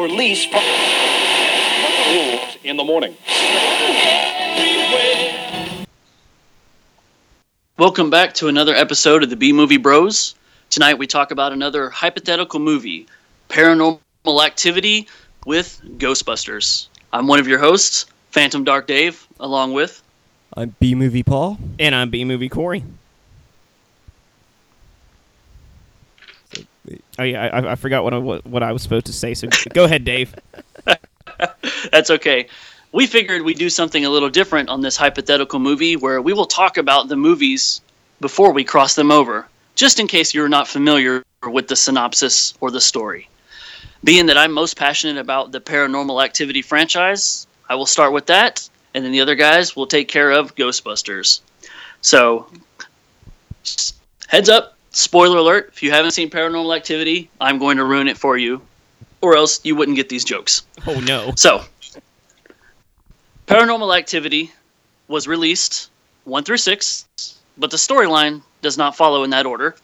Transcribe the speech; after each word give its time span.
or 0.00 0.08
lease 0.08 0.46
rules 2.06 2.56
in 2.64 2.78
the 2.78 2.84
morning. 2.84 3.14
Welcome 7.76 8.08
back 8.08 8.32
to 8.34 8.48
another 8.48 8.74
episode 8.74 9.22
of 9.22 9.28
the 9.28 9.36
B 9.36 9.52
Movie 9.52 9.76
Bros. 9.76 10.34
Tonight 10.70 10.94
we 10.94 11.06
talk 11.06 11.32
about 11.32 11.52
another 11.52 11.90
hypothetical 11.90 12.60
movie, 12.60 13.08
Paranormal 13.50 14.00
Activity 14.42 15.06
with 15.44 15.78
Ghostbusters. 15.98 16.86
I'm 17.12 17.26
one 17.26 17.38
of 17.38 17.46
your 17.46 17.58
hosts, 17.58 18.06
Phantom 18.30 18.64
Dark 18.64 18.86
Dave, 18.86 19.26
along 19.38 19.74
with 19.74 20.02
I'm 20.56 20.74
B 20.80 20.94
Movie 20.94 21.22
Paul. 21.22 21.58
And 21.78 21.94
I'm 21.94 22.08
B 22.08 22.24
Movie 22.24 22.48
Corey. 22.48 22.84
Oh 27.20 27.22
yeah, 27.22 27.50
I, 27.52 27.72
I 27.72 27.74
forgot 27.74 28.02
what 28.02 28.14
I, 28.14 28.18
what, 28.18 28.46
what 28.46 28.62
I 28.62 28.72
was 28.72 28.82
supposed 28.82 29.04
to 29.06 29.12
say. 29.12 29.34
So 29.34 29.46
go 29.74 29.84
ahead, 29.84 30.04
Dave. 30.04 30.34
That's 31.92 32.08
okay. 32.08 32.46
We 32.92 33.06
figured 33.06 33.42
we'd 33.42 33.58
do 33.58 33.68
something 33.68 34.06
a 34.06 34.08
little 34.08 34.30
different 34.30 34.70
on 34.70 34.80
this 34.80 34.96
hypothetical 34.96 35.58
movie 35.58 35.96
where 35.96 36.22
we 36.22 36.32
will 36.32 36.46
talk 36.46 36.78
about 36.78 37.08
the 37.08 37.16
movies 37.16 37.82
before 38.22 38.54
we 38.54 38.64
cross 38.64 38.94
them 38.94 39.10
over, 39.10 39.46
just 39.74 40.00
in 40.00 40.06
case 40.06 40.32
you're 40.32 40.48
not 40.48 40.66
familiar 40.66 41.22
with 41.46 41.68
the 41.68 41.76
synopsis 41.76 42.54
or 42.58 42.70
the 42.70 42.80
story. 42.80 43.28
Being 44.02 44.24
that 44.26 44.38
I'm 44.38 44.52
most 44.52 44.78
passionate 44.78 45.18
about 45.20 45.52
the 45.52 45.60
paranormal 45.60 46.24
activity 46.24 46.62
franchise, 46.62 47.46
I 47.68 47.74
will 47.74 47.84
start 47.84 48.14
with 48.14 48.26
that, 48.26 48.66
and 48.94 49.04
then 49.04 49.12
the 49.12 49.20
other 49.20 49.34
guys 49.34 49.76
will 49.76 49.86
take 49.86 50.08
care 50.08 50.30
of 50.30 50.54
Ghostbusters. 50.54 51.42
So, 52.00 52.50
heads 54.26 54.48
up, 54.48 54.78
spoiler 54.90 55.38
alert, 55.38 55.70
if 55.72 55.82
you 55.82 55.90
haven't 55.90 56.12
seen 56.12 56.30
Paranormal 56.30 56.76
Activity, 56.76 57.30
I'm 57.40 57.58
going 57.58 57.76
to 57.76 57.84
ruin 57.84 58.08
it 58.08 58.18
for 58.18 58.36
you, 58.36 58.60
or 59.20 59.36
else 59.36 59.60
you 59.64 59.76
wouldn't 59.76 59.96
get 59.96 60.08
these 60.08 60.24
jokes. 60.24 60.62
Oh 60.86 61.00
no. 61.00 61.32
So, 61.36 61.62
Paranormal 63.46 63.96
Activity 63.96 64.52
was 65.08 65.26
released 65.26 65.90
1 66.24 66.44
through 66.44 66.58
6, 66.58 67.06
but 67.58 67.70
the 67.70 67.76
storyline 67.76 68.42
does 68.62 68.78
not 68.78 68.96
follow 68.96 69.24
in 69.24 69.30
that 69.30 69.46
order. 69.46 69.74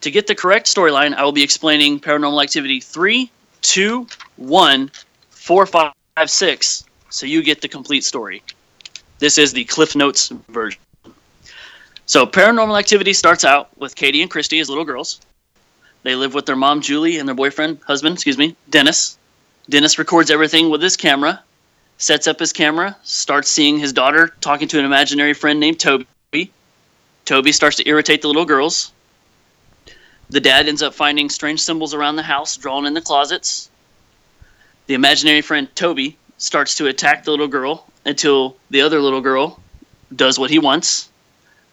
To 0.00 0.10
get 0.10 0.26
the 0.26 0.34
correct 0.34 0.66
storyline, 0.66 1.14
I 1.14 1.24
will 1.24 1.32
be 1.32 1.42
explaining 1.42 2.00
Paranormal 2.00 2.42
Activity 2.42 2.80
3, 2.80 3.30
2, 3.62 4.06
1, 4.36 4.90
4, 5.30 5.66
5, 5.66 5.92
6, 6.26 6.84
so 7.10 7.26
you 7.26 7.42
get 7.42 7.60
the 7.60 7.68
complete 7.68 8.04
story. 8.04 8.42
This 9.18 9.38
is 9.38 9.52
the 9.52 9.64
Cliff 9.64 9.94
Notes 9.94 10.30
version. 10.48 10.80
So, 12.06 12.26
Paranormal 12.26 12.78
Activity 12.78 13.12
starts 13.12 13.44
out 13.44 13.76
with 13.78 13.94
Katie 13.94 14.22
and 14.22 14.30
Christy 14.30 14.58
as 14.60 14.68
little 14.68 14.84
girls. 14.84 15.20
They 16.02 16.16
live 16.16 16.34
with 16.34 16.46
their 16.46 16.56
mom, 16.56 16.80
Julie, 16.80 17.18
and 17.18 17.28
their 17.28 17.34
boyfriend, 17.34 17.78
husband, 17.86 18.14
excuse 18.14 18.36
me, 18.36 18.56
Dennis. 18.68 19.16
Dennis 19.68 19.98
records 19.98 20.30
everything 20.30 20.68
with 20.68 20.82
his 20.82 20.96
camera, 20.96 21.42
sets 21.98 22.26
up 22.26 22.40
his 22.40 22.52
camera, 22.52 22.96
starts 23.04 23.48
seeing 23.48 23.78
his 23.78 23.92
daughter 23.92 24.34
talking 24.40 24.66
to 24.68 24.78
an 24.80 24.84
imaginary 24.84 25.32
friend 25.32 25.60
named 25.60 25.78
Toby. 25.78 26.50
Toby 27.24 27.52
starts 27.52 27.76
to 27.76 27.88
irritate 27.88 28.22
the 28.22 28.26
little 28.26 28.44
girls. 28.44 28.90
The 30.28 30.40
dad 30.40 30.66
ends 30.66 30.82
up 30.82 30.94
finding 30.94 31.30
strange 31.30 31.60
symbols 31.60 31.94
around 31.94 32.16
the 32.16 32.24
house 32.24 32.56
drawn 32.56 32.86
in 32.86 32.94
the 32.94 33.00
closets. 33.00 33.70
The 34.86 34.94
imaginary 34.94 35.42
friend 35.42 35.68
Toby 35.76 36.16
starts 36.38 36.74
to 36.76 36.88
attack 36.88 37.22
the 37.22 37.30
little 37.30 37.46
girl 37.46 37.86
until 38.04 38.56
the 38.70 38.80
other 38.80 39.00
little 39.00 39.20
girl 39.20 39.60
does 40.16 40.38
what 40.40 40.50
he 40.50 40.58
wants. 40.58 41.08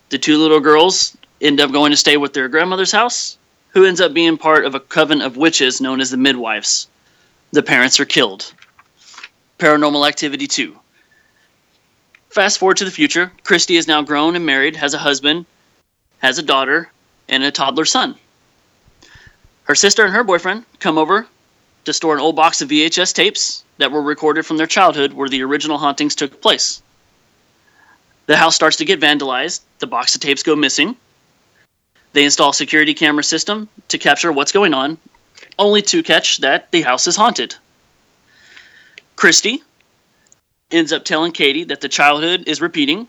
The 0.10 0.18
two 0.18 0.38
little 0.38 0.60
girls 0.60 1.16
end 1.40 1.62
up 1.62 1.72
going 1.72 1.92
to 1.92 1.98
stay 1.98 2.18
with 2.18 2.34
their 2.34 2.48
grandmother's 2.48 2.92
house, 2.92 3.38
who 3.70 3.86
ends 3.86 4.02
up 4.02 4.14
being 4.14 4.38
part 4.38 4.66
of 4.66 4.74
a 4.74 4.80
coven 4.80 5.22
of 5.22 5.38
witches 5.38 5.80
known 5.80 6.02
as 6.02 6.10
the 6.10 6.18
Midwives. 6.18 6.88
The 7.52 7.62
parents 7.62 8.00
are 8.00 8.06
killed. 8.06 8.52
Paranormal 9.60 10.08
Activity 10.08 10.48
2. 10.48 10.76
Fast 12.30 12.58
forward 12.58 12.78
to 12.78 12.86
the 12.86 12.92
future, 12.92 13.32
Christy 13.44 13.76
is 13.76 13.88
now 13.88 14.02
grown 14.02 14.36
and 14.36 14.46
married, 14.46 14.76
has 14.76 14.94
a 14.94 15.00
husband, 15.00 15.46
has 16.20 16.40
a 16.40 16.44
daughter, 16.44 16.92
and 17.28 17.44
a 17.44 17.52
toddler 17.52 17.86
son. 17.86 18.16
Her 19.64 19.76
sister 19.76 20.06
and 20.06 20.14
her 20.14 20.24
boyfriend 20.24 20.66
come 20.80 20.98
over 20.98 21.28
to 21.86 21.94
store 21.94 22.16
an 22.16 22.20
old 22.20 22.36
box 22.36 22.62
of 22.62 22.70
VHS 22.70 23.14
tapes 23.14 23.64
that 23.78 23.92
were 23.92 24.02
recorded 24.02 24.46
from 24.46 24.58
their 24.58 24.68
childhood 24.68 25.14
where 25.14 25.30
the 25.30 25.44
original 25.44 25.78
hauntings 25.78 26.16
took 26.16 26.42
place. 26.42 26.82
The 28.30 28.38
house 28.38 28.56
starts 28.56 28.78
to 28.78 28.86
get 28.86 29.00
vandalized, 29.00 29.62
the 29.80 29.88
box 29.88 30.14
of 30.14 30.22
tapes 30.22 30.44
go 30.44 30.56
missing. 30.56 30.96
They 32.14 32.24
install 32.24 32.52
a 32.52 32.54
security 32.54 32.94
camera 32.94 33.24
system 33.24 33.68
to 33.88 33.98
capture 33.98 34.32
what's 34.32 34.52
going 34.52 34.76
on, 34.76 35.00
only 35.58 35.82
to 35.82 36.04
catch 36.04 36.38
that 36.38 36.70
the 36.70 36.84
house 36.84 37.08
is 37.08 37.16
haunted. 37.16 37.56
Christy 39.16 39.64
ends 40.70 40.94
up 40.94 41.06
telling 41.06 41.32
Katie 41.32 41.64
that 41.64 41.82
the 41.82 41.90
childhood 41.90 42.44
is 42.46 42.62
repeating. 42.62 43.08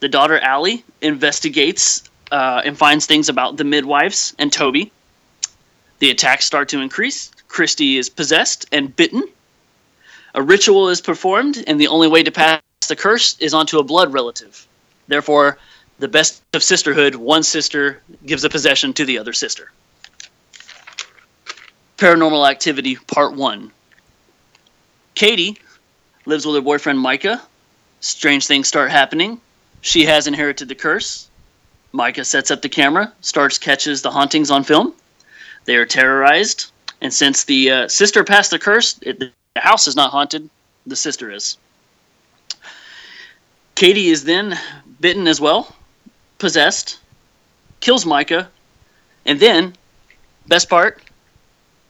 The 0.00 0.10
daughter 0.10 0.38
Ali 0.46 0.84
investigates 1.00 2.02
uh, 2.30 2.60
and 2.66 2.76
finds 2.76 3.06
things 3.06 3.30
about 3.30 3.56
the 3.56 3.64
midwives 3.64 4.34
and 4.38 4.52
Toby. 4.52 4.92
The 6.00 6.10
attacks 6.10 6.44
start 6.44 6.68
to 6.68 6.82
increase. 6.82 7.30
Christy 7.48 7.96
is 7.96 8.10
possessed 8.10 8.66
and 8.72 8.94
bitten. 8.94 9.22
A 10.34 10.42
ritual 10.42 10.90
is 10.90 11.00
performed, 11.00 11.64
and 11.66 11.80
the 11.80 11.88
only 11.88 12.08
way 12.08 12.22
to 12.22 12.30
pass 12.30 12.60
the 12.86 12.96
curse 12.96 13.36
is 13.38 13.54
onto 13.54 13.78
a 13.78 13.84
blood 13.84 14.12
relative. 14.12 14.66
Therefore, 15.08 15.58
the 15.98 16.08
best 16.08 16.42
of 16.52 16.62
sisterhood, 16.62 17.14
one 17.14 17.42
sister 17.42 18.02
gives 18.26 18.44
a 18.44 18.50
possession 18.50 18.92
to 18.94 19.04
the 19.04 19.18
other 19.18 19.32
sister. 19.32 19.70
Paranormal 21.96 22.50
Activity 22.50 22.96
Part 22.96 23.34
1 23.34 23.70
Katie 25.14 25.58
lives 26.26 26.46
with 26.46 26.56
her 26.56 26.60
boyfriend 26.60 26.98
Micah. 26.98 27.40
Strange 28.00 28.46
things 28.46 28.66
start 28.66 28.90
happening. 28.90 29.40
She 29.80 30.06
has 30.06 30.26
inherited 30.26 30.68
the 30.68 30.74
curse. 30.74 31.28
Micah 31.92 32.24
sets 32.24 32.50
up 32.50 32.62
the 32.62 32.68
camera, 32.68 33.12
starts 33.20 33.58
catches 33.58 34.02
the 34.02 34.10
hauntings 34.10 34.50
on 34.50 34.64
film. 34.64 34.94
They 35.66 35.76
are 35.76 35.86
terrorized, 35.86 36.72
and 37.00 37.12
since 37.12 37.44
the 37.44 37.70
uh, 37.70 37.88
sister 37.88 38.24
passed 38.24 38.50
the 38.50 38.58
curse, 38.58 38.98
it, 39.02 39.18
the 39.18 39.30
house 39.56 39.86
is 39.86 39.94
not 39.94 40.10
haunted. 40.10 40.48
The 40.86 40.96
sister 40.96 41.30
is. 41.30 41.58
Katie 43.82 44.10
is 44.10 44.22
then 44.22 44.56
bitten 45.00 45.26
as 45.26 45.40
well, 45.40 45.74
possessed, 46.38 47.00
kills 47.80 48.06
Micah, 48.06 48.48
and 49.26 49.40
then, 49.40 49.74
best 50.46 50.70
part, 50.70 51.02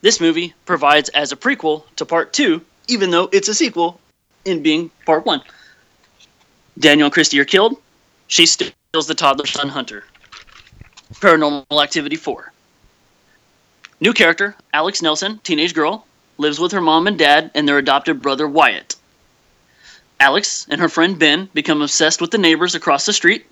this 0.01 0.19
movie 0.19 0.55
provides 0.65 1.11
as 1.11 1.33
a 1.33 1.37
prequel 1.37 1.85
to 1.97 2.07
part 2.07 2.33
two, 2.33 2.65
even 2.89 3.11
though 3.11 3.29
it's 3.31 3.49
a 3.49 3.55
sequel 3.55 4.01
in 4.47 4.63
being 4.63 4.91
part 5.05 5.27
one. 5.27 5.43
Daniel 6.79 7.05
and 7.05 7.13
Christy 7.13 7.39
are 7.41 7.45
killed. 7.45 7.77
She 8.27 8.47
steals 8.47 9.07
the 9.07 9.15
toddler 9.15 9.45
son 9.45 9.69
Hunter. 9.69 10.03
Paranormal 11.17 11.83
Activity 11.83 12.17
4. 12.17 12.55
New 14.01 14.15
character, 14.15 14.57
Alex 14.73 15.03
Nelson, 15.03 15.41
teenage 15.45 15.75
girl, 15.75 16.07
lives 16.39 16.59
with 16.59 16.73
her 16.73 16.81
mom 16.81 17.07
and 17.07 17.19
dad 17.19 17.51
and 17.55 17.69
their 17.69 17.77
adopted 17.77 18.23
brother 18.23 18.49
Wyatt. 18.49 18.97
Alex 20.23 20.69
and 20.71 20.81
her 20.81 20.89
friend 20.89 21.19
Ben 21.19 21.49
become 21.53 21.83
obsessed 21.83 22.21
with 22.21 22.31
the 22.31 22.39
neighbors 22.39 22.77
across 22.77 23.07
the 23.07 23.13
street. 23.13 23.45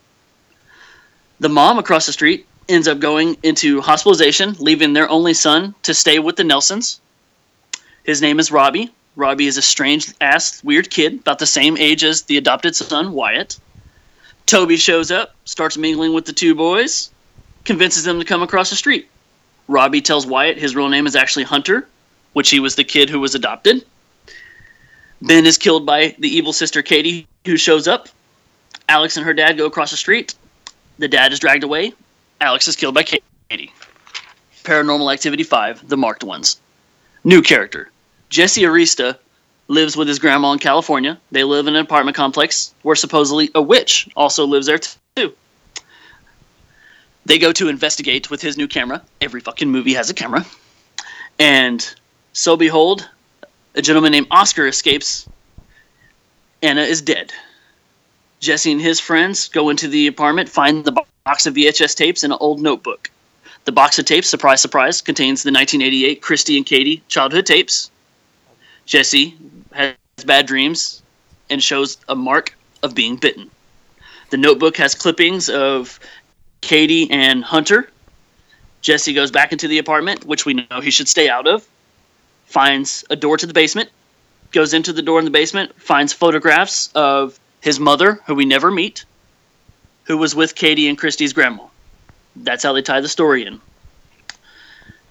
The 1.40 1.48
mom 1.48 1.80
across 1.80 2.06
the 2.06 2.12
street 2.12 2.46
ends 2.68 2.86
up 2.86 3.00
going 3.00 3.36
into 3.42 3.80
hospitalization, 3.80 4.54
leaving 4.60 4.92
their 4.92 5.10
only 5.10 5.34
son 5.34 5.74
to 5.82 5.92
stay 5.92 6.20
with 6.20 6.36
the 6.36 6.44
Nelsons. 6.44 7.00
His 8.04 8.22
name 8.22 8.38
is 8.38 8.52
Robbie. 8.52 8.92
Robbie 9.16 9.48
is 9.48 9.58
a 9.58 9.62
strange 9.62 10.14
ass, 10.20 10.62
weird 10.62 10.90
kid, 10.90 11.14
about 11.14 11.40
the 11.40 11.46
same 11.58 11.76
age 11.76 12.04
as 12.04 12.22
the 12.22 12.36
adopted 12.36 12.76
son, 12.76 13.14
Wyatt. 13.14 13.58
Toby 14.46 14.76
shows 14.76 15.10
up, 15.10 15.34
starts 15.46 15.76
mingling 15.76 16.14
with 16.14 16.24
the 16.24 16.32
two 16.32 16.54
boys, 16.54 17.10
convinces 17.64 18.04
them 18.04 18.20
to 18.20 18.24
come 18.24 18.42
across 18.42 18.70
the 18.70 18.76
street. 18.76 19.08
Robbie 19.66 20.02
tells 20.02 20.24
Wyatt 20.24 20.56
his 20.56 20.76
real 20.76 20.88
name 20.88 21.08
is 21.08 21.16
actually 21.16 21.46
Hunter, 21.46 21.88
which 22.32 22.50
he 22.50 22.60
was 22.60 22.76
the 22.76 22.84
kid 22.84 23.10
who 23.10 23.18
was 23.18 23.34
adopted. 23.34 23.84
Ben 25.22 25.46
is 25.46 25.58
killed 25.58 25.84
by 25.84 26.14
the 26.18 26.28
evil 26.28 26.52
sister 26.52 26.82
Katie, 26.82 27.26
who 27.44 27.56
shows 27.56 27.86
up. 27.86 28.08
Alex 28.88 29.16
and 29.16 29.26
her 29.26 29.34
dad 29.34 29.56
go 29.58 29.66
across 29.66 29.90
the 29.90 29.96
street. 29.96 30.34
The 30.98 31.08
dad 31.08 31.32
is 31.32 31.38
dragged 31.38 31.64
away. 31.64 31.92
Alex 32.40 32.68
is 32.68 32.76
killed 32.76 32.94
by 32.94 33.02
Katie. 33.02 33.72
Paranormal 34.64 35.12
Activity 35.12 35.42
5, 35.42 35.88
The 35.88 35.96
Marked 35.96 36.24
Ones. 36.24 36.60
New 37.24 37.42
character. 37.42 37.90
Jesse 38.28 38.62
Arista 38.62 39.18
lives 39.68 39.96
with 39.96 40.08
his 40.08 40.18
grandma 40.18 40.52
in 40.52 40.58
California. 40.58 41.18
They 41.30 41.44
live 41.44 41.66
in 41.66 41.76
an 41.76 41.82
apartment 41.82 42.16
complex 42.16 42.74
where 42.82 42.96
supposedly 42.96 43.50
a 43.54 43.62
witch 43.62 44.08
also 44.16 44.46
lives 44.46 44.66
there 44.66 44.80
too. 45.16 45.34
They 47.26 47.38
go 47.38 47.52
to 47.52 47.68
investigate 47.68 48.30
with 48.30 48.42
his 48.42 48.56
new 48.56 48.66
camera. 48.66 49.02
Every 49.20 49.40
fucking 49.40 49.70
movie 49.70 49.94
has 49.94 50.10
a 50.10 50.14
camera. 50.14 50.44
And 51.38 51.94
so 52.32 52.56
behold, 52.56 53.08
a 53.74 53.82
gentleman 53.82 54.12
named 54.12 54.26
Oscar 54.30 54.66
escapes. 54.66 55.28
Anna 56.62 56.82
is 56.82 57.02
dead. 57.02 57.32
Jesse 58.40 58.72
and 58.72 58.80
his 58.80 59.00
friends 59.00 59.48
go 59.48 59.68
into 59.68 59.88
the 59.88 60.06
apartment, 60.06 60.48
find 60.48 60.84
the 60.84 61.04
box 61.24 61.46
of 61.46 61.54
VHS 61.54 61.94
tapes 61.94 62.24
and 62.24 62.32
an 62.32 62.38
old 62.40 62.60
notebook. 62.60 63.10
The 63.64 63.72
box 63.72 63.98
of 63.98 64.06
tapes, 64.06 64.28
surprise, 64.28 64.60
surprise, 64.60 65.02
contains 65.02 65.42
the 65.42 65.52
1988 65.52 66.22
Christy 66.22 66.56
and 66.56 66.64
Katie 66.64 67.02
childhood 67.08 67.46
tapes. 67.46 67.90
Jesse 68.86 69.36
has 69.72 69.94
bad 70.24 70.46
dreams 70.46 71.02
and 71.50 71.62
shows 71.62 71.98
a 72.08 72.14
mark 72.14 72.56
of 72.82 72.94
being 72.94 73.16
bitten. 73.16 73.50
The 74.30 74.38
notebook 74.38 74.76
has 74.78 74.94
clippings 74.94 75.50
of 75.50 76.00
Katie 76.62 77.10
and 77.10 77.44
Hunter. 77.44 77.90
Jesse 78.80 79.12
goes 79.12 79.30
back 79.30 79.52
into 79.52 79.68
the 79.68 79.78
apartment, 79.78 80.24
which 80.24 80.46
we 80.46 80.54
know 80.54 80.80
he 80.80 80.90
should 80.90 81.08
stay 81.08 81.28
out 81.28 81.46
of, 81.46 81.66
finds 82.50 83.04
a 83.10 83.16
door 83.16 83.36
to 83.36 83.46
the 83.46 83.54
basement, 83.54 83.88
goes 84.50 84.74
into 84.74 84.92
the 84.92 85.02
door 85.02 85.20
in 85.20 85.24
the 85.24 85.30
basement, 85.30 85.80
finds 85.80 86.12
photographs 86.12 86.90
of 86.96 87.38
his 87.60 87.78
mother, 87.78 88.20
who 88.26 88.34
we 88.34 88.44
never 88.44 88.72
meet, 88.72 89.04
who 90.04 90.18
was 90.18 90.34
with 90.34 90.56
Katie 90.56 90.88
and 90.88 90.98
Christy's 90.98 91.32
grandma. 91.32 91.64
That's 92.34 92.64
how 92.64 92.72
they 92.72 92.82
tie 92.82 93.00
the 93.00 93.08
story 93.08 93.46
in. 93.46 93.60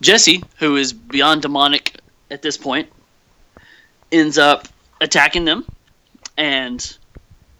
Jesse, 0.01 0.44
who 0.57 0.75
is 0.75 0.91
beyond 0.91 1.41
demonic 1.41 1.97
at 2.30 2.41
this 2.41 2.57
point, 2.57 2.89
ends 4.12 4.38
up 4.38 4.68
attacking 5.00 5.45
them, 5.45 5.65
and 6.38 6.97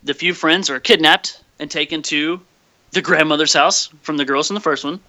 the 0.04 0.14
few 0.14 0.34
friends 0.34 0.70
are 0.70 0.80
kidnapped 0.82 1.42
and 1.60 1.72
taken 1.72 2.02
to 2.02 2.42
the 2.92 3.02
grandmother's 3.02 3.54
house 3.54 3.88
from 4.02 4.18
the 4.18 4.25
girls 4.25 4.50
in 4.50 4.56
the 4.56 4.62
first 4.62 4.84
one. 4.84 5.00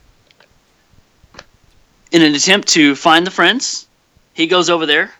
In 2.12 2.22
an 2.22 2.34
attempt 2.34 2.68
to 2.68 2.94
find 2.94 3.26
the 3.26 3.30
friends, 3.30 3.88
he 4.34 4.46
goes 4.46 4.70
over 4.70 4.86
there, 4.86 5.12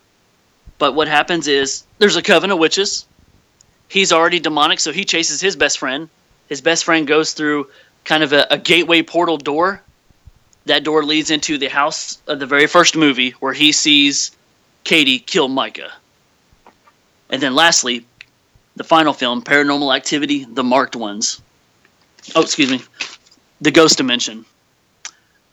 but 0.78 0.94
what 0.94 1.08
happens 1.08 1.48
is 1.48 1.84
there's 1.98 2.16
a 2.16 2.22
coven 2.22 2.50
of 2.50 2.58
witches. 2.58 3.06
He's 3.88 4.12
already 4.12 4.40
demonic, 4.40 4.80
so 4.80 4.92
he 4.92 5.04
chases 5.04 5.40
his 5.40 5.56
best 5.56 5.78
friend. 5.78 6.08
His 6.48 6.60
best 6.60 6.84
friend 6.84 7.06
goes 7.06 7.32
through 7.32 7.68
kind 8.04 8.22
of 8.22 8.32
a, 8.32 8.46
a 8.50 8.58
gateway 8.58 9.02
portal 9.02 9.36
door. 9.36 9.82
That 10.66 10.84
door 10.84 11.04
leads 11.04 11.30
into 11.30 11.58
the 11.58 11.68
house 11.68 12.18
of 12.26 12.38
the 12.38 12.46
very 12.46 12.66
first 12.66 12.96
movie 12.96 13.30
where 13.40 13.52
he 13.52 13.72
sees 13.72 14.30
Katie 14.84 15.18
kill 15.18 15.48
Micah. 15.48 15.92
And 17.30 17.42
then 17.42 17.54
lastly, 17.54 18.04
the 18.76 18.84
final 18.84 19.12
film, 19.12 19.42
Paranormal 19.42 19.94
Activity, 19.94 20.44
The 20.44 20.64
Marked 20.64 20.96
Ones. 20.96 21.40
Oh, 22.34 22.42
excuse 22.42 22.70
me. 22.70 22.80
The 23.60 23.70
Ghost 23.70 23.96
Dimension. 23.96 24.44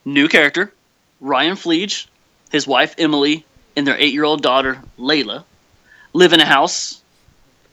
New 0.04 0.28
character, 0.28 0.72
Ryan 1.20 1.56
Fleege, 1.56 2.06
his 2.50 2.66
wife 2.66 2.94
Emily, 2.98 3.44
and 3.78 3.86
their 3.86 3.96
eight 3.96 4.12
year 4.12 4.24
old 4.24 4.42
daughter 4.42 4.82
Layla 4.98 5.44
live 6.12 6.32
in 6.32 6.40
a 6.40 6.44
house 6.44 7.00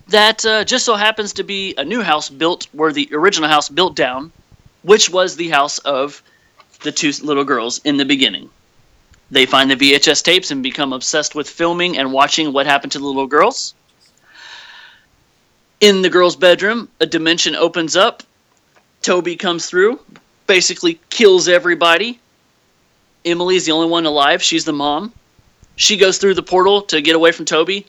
that 0.08 0.46
uh, 0.46 0.64
just 0.64 0.86
so 0.86 0.96
happens 0.96 1.34
to 1.34 1.44
be 1.44 1.74
a 1.78 1.84
new 1.84 2.04
house 2.04 2.30
built 2.30 2.68
where 2.74 2.94
the 2.94 3.10
original 3.12 3.50
house 3.50 3.70
built 3.70 3.96
down, 3.96 4.32
which 4.84 5.10
was 5.10 5.36
the 5.36 5.50
house 5.50 5.80
of 5.80 6.22
the 6.84 6.92
two 6.92 7.12
little 7.24 7.44
girls 7.44 7.82
in 7.84 7.98
the 7.98 8.06
beginning. 8.06 8.52
They 9.32 9.48
find 9.48 9.72
the 9.72 9.76
VHS 9.76 10.22
tapes 10.24 10.52
and 10.52 10.62
become 10.62 10.94
obsessed 10.94 11.34
with 11.34 11.50
filming 11.50 11.98
and 11.98 12.14
watching 12.14 12.54
what 12.54 12.68
happened 12.68 12.92
to 12.92 13.00
the 13.00 13.06
little 13.06 13.26
girls. 13.26 13.74
In 15.82 16.04
the 16.04 16.10
girls' 16.10 16.36
bedroom, 16.36 16.88
a 17.00 17.08
dimension 17.08 17.56
opens 17.56 17.96
up. 17.96 18.22
Toby 19.02 19.36
comes 19.36 19.66
through, 19.66 20.00
basically 20.46 21.00
kills 21.10 21.48
everybody. 21.48 22.20
Emily's 23.26 23.66
the 23.66 23.72
only 23.72 23.90
one 23.90 24.06
alive. 24.06 24.44
She's 24.44 24.66
the 24.66 24.74
mom. 24.74 25.12
She 25.76 25.98
goes 25.98 26.18
through 26.18 26.36
the 26.36 26.44
portal 26.44 26.84
to 26.84 27.02
get 27.02 27.16
away 27.16 27.32
from 27.32 27.46
Toby, 27.46 27.86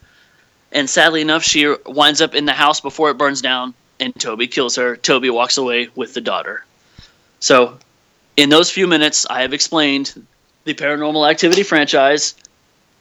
and 0.73 0.89
sadly 0.91 1.21
enough, 1.21 1.45
she 1.45 1.75
winds 1.87 2.21
up 2.21 2.35
in 2.35 2.45
the 2.45 2.53
house 2.53 2.81
before 2.81 3.11
it 3.11 3.19
burns 3.19 3.41
down, 3.41 3.75
and 4.01 4.15
Toby 4.19 4.47
kills 4.47 4.77
her. 4.77 4.97
Toby 4.97 5.31
walks 5.31 5.57
away 5.57 5.89
with 5.95 6.15
the 6.15 6.21
daughter. 6.21 6.65
So, 7.41 7.79
in 8.37 8.49
those 8.49 8.71
few 8.71 8.87
minutes, 8.87 9.27
I 9.29 9.43
have 9.43 9.53
explained 9.53 10.27
the 10.65 10.75
Paranormal 10.75 11.31
Activity 11.31 11.63
franchise. 11.63 12.35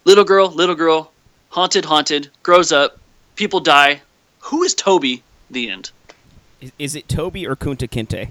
Little 0.04 0.24
girl, 0.24 0.50
little 0.50 0.76
girl, 0.76 1.12
haunted, 1.50 1.86
haunted, 1.86 2.30
grows 2.44 2.72
up, 2.72 3.00
people 3.36 3.60
die. 3.60 4.02
Who 4.40 4.64
is 4.64 4.76
Toby? 4.76 5.24
The 5.50 5.70
end. 5.70 5.92
Is, 6.62 6.72
is 6.78 6.96
it 6.96 7.10
Toby 7.10 7.48
or 7.48 7.56
Kunta 7.56 7.90
Kinte? 7.90 8.30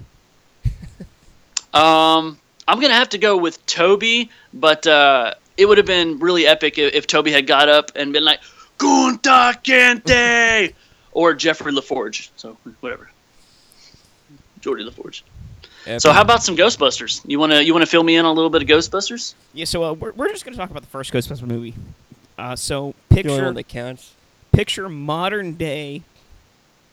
Um, 1.75 2.39
I'm 2.69 2.79
gonna 2.79 2.93
have 2.93 3.09
to 3.09 3.17
go 3.17 3.35
with 3.35 3.63
Toby, 3.65 4.29
but 4.53 4.87
uh, 4.87 5.33
it 5.57 5.65
would 5.65 5.77
have 5.77 5.87
been 5.87 6.19
really 6.19 6.45
epic 6.45 6.77
if, 6.77 6.93
if 6.93 7.07
Toby 7.07 7.31
had 7.31 7.47
got 7.47 7.69
up 7.69 7.91
and 7.95 8.13
been 8.13 8.25
like, 8.25 8.41
"Kunta 8.77 9.61
Kinte," 9.63 10.73
or 11.11 11.33
Jeffrey 11.33 11.71
LaForge. 11.71 12.29
So 12.35 12.57
whatever. 12.81 13.09
Geordi 14.61 14.83
La 14.83 14.91
Forge. 14.91 15.23
So 15.99 16.11
how 16.11 16.21
about 16.21 16.41
some 16.41 16.57
Ghostbusters? 16.57 17.21
You 17.27 17.39
wanna 17.39 17.61
you 17.61 17.71
wanna 17.71 17.85
fill 17.85 18.03
me 18.03 18.15
in 18.15 18.25
on 18.25 18.31
a 18.31 18.33
little 18.33 18.49
bit 18.49 18.63
of 18.63 18.67
Ghostbusters? 18.67 19.35
Yeah, 19.53 19.65
so 19.65 19.83
uh, 19.83 19.93
we're, 19.93 20.11
we're 20.13 20.29
just 20.29 20.43
going 20.43 20.53
to 20.53 20.57
talk 20.57 20.71
about 20.71 20.81
the 20.81 20.89
first 20.89 21.13
Ghostbusters 21.13 21.47
movie. 21.47 21.75
Uh, 22.37 22.55
so 22.55 22.95
picture 23.09 23.45
one 23.45 23.53
that 23.53 23.67
counts? 23.67 24.13
picture 24.51 24.89
modern 24.89 25.53
day 25.53 26.01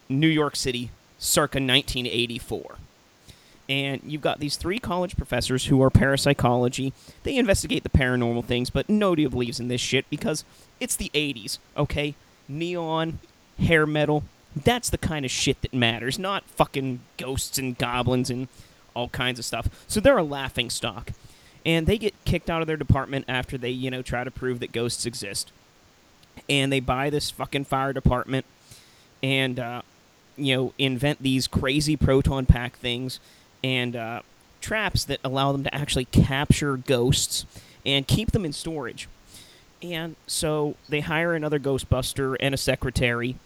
New 0.09 0.29
York 0.29 0.57
City 0.57 0.91
circa 1.19 1.57
1984. 1.57 2.77
And 3.73 4.03
you've 4.05 4.21
got 4.21 4.39
these 4.39 4.57
three 4.57 4.79
college 4.79 5.17
professors 5.17 5.65
who 5.67 5.81
are 5.83 5.89
parapsychology. 5.89 6.93
They 7.23 7.37
investigate 7.37 7.85
the 7.85 7.89
paranormal 7.89 8.45
things, 8.45 8.69
but 8.69 8.91
nobody 8.91 9.27
believes 9.27 9.59
in 9.59 9.69
this 9.69 9.81
shit 9.81 10.05
because 10.11 10.45
it's 10.79 10.95
the 10.95 11.11
80s, 11.15 11.57
okay? 11.79 12.15
Neon, 12.49 13.19
hair 13.59 13.87
metal, 13.87 14.25
that's 14.55 14.91
the 14.91 14.99
kind 14.99 15.25
of 15.25 15.31
shit 15.31 15.63
that 15.63 15.73
matters, 15.73 16.19
not 16.19 16.45
fucking 16.45 17.01
ghosts 17.17 17.57
and 17.57 17.79
goblins 17.79 18.29
and 18.29 18.49
all 18.95 19.09
kinds 19.09 19.39
of 19.39 19.47
stuff. 19.47 19.69
So 19.89 20.01
they're 20.01 20.19
a 20.19 20.23
laughing 20.23 20.69
stock. 20.69 21.13
And 21.65 21.87
they 21.87 21.97
get 21.97 22.13
kicked 22.27 22.51
out 22.51 22.61
of 22.61 22.67
their 22.67 22.77
department 22.77 23.25
after 23.27 23.57
they, 23.57 23.71
you 23.71 23.91
know, 23.91 24.03
try 24.03 24.23
to 24.23 24.31
prove 24.31 24.61
that 24.61 24.73
ghosts 24.73 25.07
exist 25.07 25.51
and 26.49 26.73
they 26.73 26.81
buy 26.81 27.09
this 27.09 27.31
fucking 27.31 27.65
fire 27.65 27.93
department 27.93 28.45
and 29.23 29.59
uh, 29.59 29.83
you 30.37 30.57
know 30.57 30.73
invent 30.79 31.23
these 31.23 31.47
crazy 31.47 31.97
proton 31.97 32.47
pack 32.47 32.77
things 32.77 33.21
and 33.63 33.97
uh, 33.97 34.23
traps 34.61 35.05
that 35.05 35.21
allow 35.25 35.53
them 35.53 35.65
to 35.65 35.75
actually 35.75 36.05
capture 36.07 36.77
ghosts 36.77 37.47
and 37.85 38.07
keep 38.07 38.33
them 38.33 38.45
in 38.45 38.53
storage 38.53 39.09
and 39.83 40.17
so 40.27 40.77
they 40.89 41.01
hire 41.01 41.35
another 41.35 41.59
ghostbuster 41.59 42.37
and 42.41 42.55
a 42.55 42.59
secretary 42.59 43.37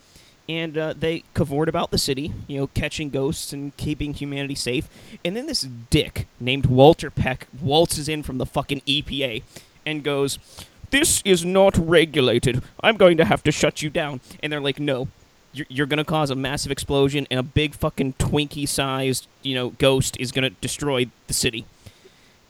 and 0.49 0.79
uh, 0.79 0.95
they 0.97 1.25
cavort 1.35 1.69
about 1.69 1.91
the 1.91 1.99
city, 1.99 2.33
you 2.47 2.59
know, 2.59 2.69
catching 2.69 3.11
ghosts 3.11 3.53
and 3.53 3.77
keeping 3.77 4.15
humanity 4.15 4.55
safe. 4.55 4.89
And 5.25 5.37
then 5.37 5.47
this 5.47 5.63
dick 5.91 6.29
named 6.39 6.67
Walter 6.67 7.11
Peck 7.11 7.49
waltzes 7.61 8.09
in 8.09 8.23
from 8.23 8.39
the 8.39 8.47
fucking 8.47 8.83
EPA 8.83 9.43
and 9.85 10.05
goes, 10.05 10.39
This 10.91 11.21
is 11.25 11.45
not 11.45 11.77
regulated. 11.77 12.63
I'm 12.81 12.97
going 12.97 13.17
to 13.17 13.25
have 13.25 13.43
to 13.43 13.51
shut 13.51 13.83
you 13.83 13.91
down. 13.91 14.21
And 14.41 14.53
they're 14.53 14.61
like, 14.61 14.79
No, 14.79 15.09
you're, 15.57 15.67
you're 15.69 15.87
going 15.87 15.99
to 15.99 16.05
cause 16.05 16.31
a 16.31 16.35
massive 16.35 16.71
explosion, 16.71 17.27
and 17.31 17.41
a 17.41 17.43
big 17.43 17.75
fucking 17.75 18.15
Twinkie 18.15 18.69
sized, 18.69 19.27
you 19.43 19.55
know, 19.55 19.71
ghost 19.71 20.17
is 20.21 20.33
going 20.33 20.43
to 20.43 20.51
destroy 20.61 21.07
the 21.27 21.35
city. 21.35 21.65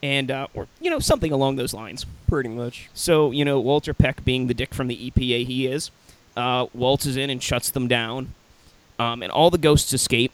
And, 0.03 0.31
uh, 0.31 0.49
or, 0.55 0.69
you 0.81 0.91
know, 0.91 0.99
something 0.99 1.33
along 1.33 1.57
those 1.57 1.73
lines. 1.73 2.05
Pretty 2.29 2.49
much. 2.49 2.91
So, 2.95 3.31
you 3.31 3.45
know, 3.45 3.59
Walter 3.61 3.95
Peck, 3.95 4.25
being 4.25 4.47
the 4.47 4.55
dick 4.55 4.75
from 4.75 4.89
the 4.89 5.11
EPA 5.11 5.47
he 5.47 5.67
is, 5.67 5.91
uh, 6.37 6.67
waltzes 6.75 7.17
in 7.17 7.31
and 7.31 7.43
shuts 7.43 7.71
them 7.71 7.89
down. 7.89 8.35
Um, 8.99 9.23
and 9.23 9.33
all 9.33 9.51
the 9.51 9.59
ghosts 9.59 9.93
escape. 9.93 10.33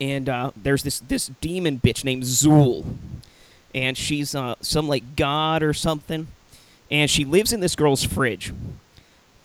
And 0.00 0.28
uh, 0.28 0.52
there's 0.56 0.82
this, 0.82 1.00
this 1.00 1.30
demon 1.40 1.80
bitch 1.80 2.04
named 2.04 2.22
Zuul. 2.22 2.96
And 3.74 3.96
she's 3.98 4.34
uh, 4.34 4.54
some, 4.60 4.88
like, 4.88 5.16
god 5.16 5.62
or 5.62 5.72
something. 5.72 6.28
And 6.90 7.10
she 7.10 7.24
lives 7.24 7.52
in 7.52 7.60
this 7.60 7.74
girl's 7.74 8.04
fridge. 8.04 8.52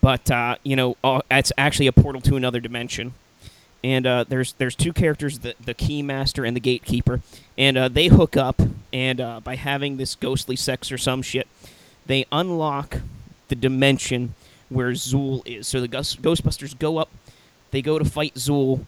But, 0.00 0.30
uh, 0.30 0.56
you 0.62 0.76
know, 0.76 0.96
uh, 1.04 1.20
it's 1.30 1.52
actually 1.58 1.86
a 1.86 1.92
portal 1.92 2.20
to 2.22 2.36
another 2.36 2.60
dimension. 2.60 3.14
And 3.82 4.06
uh, 4.06 4.24
there's 4.28 4.52
there's 4.54 4.74
two 4.74 4.92
characters, 4.92 5.38
the, 5.38 5.54
the 5.64 5.74
Keymaster 5.74 6.46
and 6.46 6.54
the 6.54 6.60
Gatekeeper. 6.60 7.20
And 7.56 7.76
uh, 7.76 7.88
they 7.88 8.08
hook 8.08 8.36
up. 8.36 8.60
And 8.92 9.20
uh, 9.20 9.40
by 9.40 9.56
having 9.56 9.96
this 9.96 10.14
ghostly 10.14 10.56
sex 10.56 10.90
or 10.90 10.98
some 10.98 11.22
shit, 11.22 11.46
they 12.06 12.26
unlock 12.32 12.98
the 13.48 13.54
dimension 13.54 14.34
where 14.68 14.92
Zuul 14.92 15.42
is. 15.46 15.68
So 15.68 15.80
the 15.80 15.88
Ghost- 15.88 16.22
Ghostbusters 16.22 16.78
go 16.78 16.98
up, 16.98 17.10
they 17.70 17.82
go 17.82 17.98
to 17.98 18.04
fight 18.04 18.34
Zuul, 18.34 18.86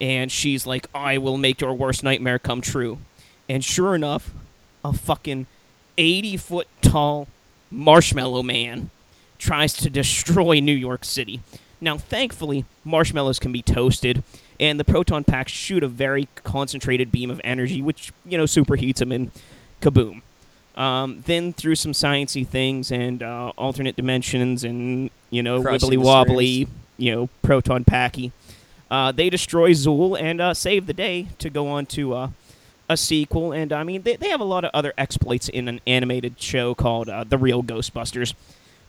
and 0.00 0.30
she's 0.30 0.66
like, 0.66 0.88
I 0.94 1.18
will 1.18 1.36
make 1.36 1.60
your 1.60 1.74
worst 1.74 2.02
nightmare 2.02 2.38
come 2.38 2.60
true. 2.60 2.98
And 3.48 3.64
sure 3.64 3.94
enough, 3.94 4.30
a 4.84 4.92
fucking 4.92 5.46
80 5.98 6.36
foot 6.36 6.68
tall 6.82 7.28
marshmallow 7.70 8.42
man 8.42 8.90
tries 9.44 9.74
to 9.74 9.90
destroy 9.90 10.58
New 10.58 10.74
York 10.74 11.04
City. 11.04 11.40
Now, 11.80 11.98
thankfully, 11.98 12.64
marshmallows 12.82 13.38
can 13.38 13.52
be 13.52 13.60
toasted, 13.60 14.22
and 14.58 14.80
the 14.80 14.84
proton 14.84 15.22
packs 15.22 15.52
shoot 15.52 15.82
a 15.82 15.88
very 15.88 16.28
concentrated 16.44 17.12
beam 17.12 17.30
of 17.30 17.40
energy, 17.44 17.82
which, 17.82 18.10
you 18.24 18.38
know, 18.38 18.44
superheats 18.44 18.96
them 18.96 19.12
and 19.12 19.30
kaboom. 19.82 20.22
Um, 20.76 21.22
then 21.26 21.52
through 21.52 21.76
some 21.76 21.92
sciencey 21.92 22.46
things 22.46 22.90
and 22.90 23.22
uh, 23.22 23.52
alternate 23.56 23.94
dimensions 23.94 24.64
and 24.64 25.08
you 25.30 25.40
know 25.40 25.62
wibbly 25.62 25.96
wobbly, 25.96 26.66
you 26.96 27.14
know 27.14 27.28
proton 27.42 27.84
packy, 27.84 28.32
uh, 28.90 29.12
they 29.12 29.30
destroy 29.30 29.70
Zuul 29.70 30.20
and 30.20 30.40
uh, 30.40 30.52
save 30.52 30.86
the 30.86 30.92
day 30.92 31.28
to 31.38 31.48
go 31.48 31.68
on 31.68 31.86
to 31.86 32.14
uh, 32.14 32.28
a 32.88 32.96
sequel. 32.96 33.52
And 33.52 33.72
I 33.72 33.84
mean 33.84 34.02
they, 34.02 34.16
they 34.16 34.30
have 34.30 34.40
a 34.40 34.44
lot 34.44 34.64
of 34.64 34.72
other 34.74 34.92
exploits 34.98 35.48
in 35.48 35.68
an 35.68 35.80
animated 35.86 36.40
show 36.40 36.74
called 36.74 37.08
uh, 37.08 37.22
The 37.22 37.38
Real 37.38 37.62
Ghostbusters. 37.62 38.34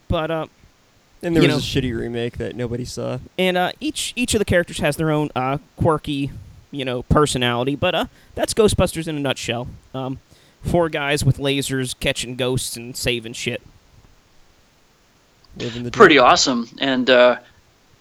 But 0.08 0.32
uh, 0.32 0.48
And 1.22 1.36
there 1.36 1.42
was 1.44 1.50
know, 1.50 1.58
a 1.58 1.60
shitty 1.60 1.98
remake 1.98 2.38
that 2.38 2.56
nobody 2.56 2.86
saw. 2.86 3.20
and 3.38 3.58
uh, 3.58 3.72
each 3.80 4.14
each 4.16 4.34
of 4.34 4.40
the 4.40 4.46
characters 4.46 4.80
has 4.80 4.98
their 4.98 5.12
own 5.12 5.30
uh, 5.36 5.58
quirky, 5.78 6.32
you 6.72 6.86
know, 6.86 7.04
personality. 7.04 7.76
But 7.76 7.96
uh, 7.96 8.06
that's 8.36 8.54
Ghostbusters 8.54 9.08
in 9.08 9.16
a 9.16 9.20
nutshell. 9.20 9.68
Um, 9.94 10.20
four 10.62 10.90
guys 10.90 11.24
with 11.24 11.38
lasers 11.38 12.00
catching 12.00 12.36
ghosts 12.36 12.76
and 12.76 12.96
saving 12.96 13.34
shit. 13.34 13.62
Living 15.58 15.84
the 15.84 15.92
pretty 15.92 16.16
dream. 16.16 16.26
awesome. 16.26 16.70
And 16.80 17.10
uh, 17.10 17.38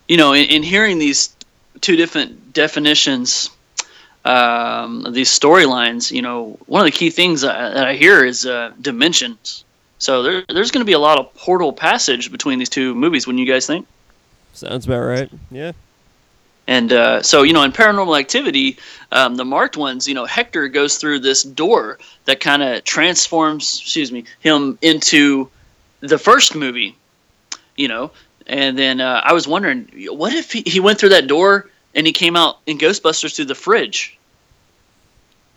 you 0.08 0.16
know, 0.16 0.32
in, 0.32 0.46
in 0.46 0.62
hearing 0.62 0.98
these 0.98 1.34
two 1.80 1.96
different 1.96 2.52
definitions, 2.52 3.50
um, 4.24 5.06
these 5.12 5.28
storylines, 5.28 6.10
you 6.10 6.22
know, 6.22 6.58
one 6.66 6.80
of 6.80 6.86
the 6.86 6.96
key 6.96 7.10
things 7.10 7.42
that, 7.42 7.74
that 7.74 7.86
I 7.86 7.94
hear 7.94 8.24
is 8.24 8.44
uh, 8.44 8.72
dimensions. 8.80 9.63
So 9.98 10.22
there, 10.22 10.44
there's 10.48 10.70
going 10.70 10.82
to 10.82 10.86
be 10.86 10.92
a 10.92 10.98
lot 10.98 11.18
of 11.18 11.34
portal 11.34 11.72
passage 11.72 12.30
between 12.30 12.58
these 12.58 12.68
two 12.68 12.94
movies. 12.94 13.26
Wouldn't 13.26 13.44
you 13.44 13.50
guys 13.50 13.66
think? 13.66 13.86
Sounds 14.52 14.86
about 14.86 15.00
right. 15.00 15.30
Yeah. 15.50 15.72
And 16.66 16.92
uh, 16.92 17.22
so, 17.22 17.42
you 17.42 17.52
know, 17.52 17.62
in 17.62 17.72
Paranormal 17.72 18.18
Activity, 18.18 18.78
um, 19.12 19.36
the 19.36 19.44
marked 19.44 19.76
ones, 19.76 20.08
you 20.08 20.14
know, 20.14 20.24
Hector 20.24 20.68
goes 20.68 20.96
through 20.96 21.18
this 21.20 21.42
door 21.42 21.98
that 22.24 22.40
kind 22.40 22.62
of 22.62 22.84
transforms, 22.84 23.80
excuse 23.82 24.10
me, 24.10 24.24
him 24.40 24.78
into 24.80 25.50
the 26.00 26.18
first 26.18 26.54
movie, 26.54 26.96
you 27.76 27.88
know. 27.88 28.10
And 28.46 28.78
then 28.78 29.00
uh, 29.00 29.20
I 29.24 29.32
was 29.34 29.46
wondering, 29.46 29.90
what 30.08 30.32
if 30.32 30.52
he, 30.52 30.62
he 30.66 30.80
went 30.80 30.98
through 30.98 31.10
that 31.10 31.26
door 31.26 31.68
and 31.94 32.06
he 32.06 32.12
came 32.12 32.36
out 32.36 32.58
in 32.66 32.78
Ghostbusters 32.78 33.36
through 33.36 33.46
the 33.46 33.54
fridge? 33.54 34.18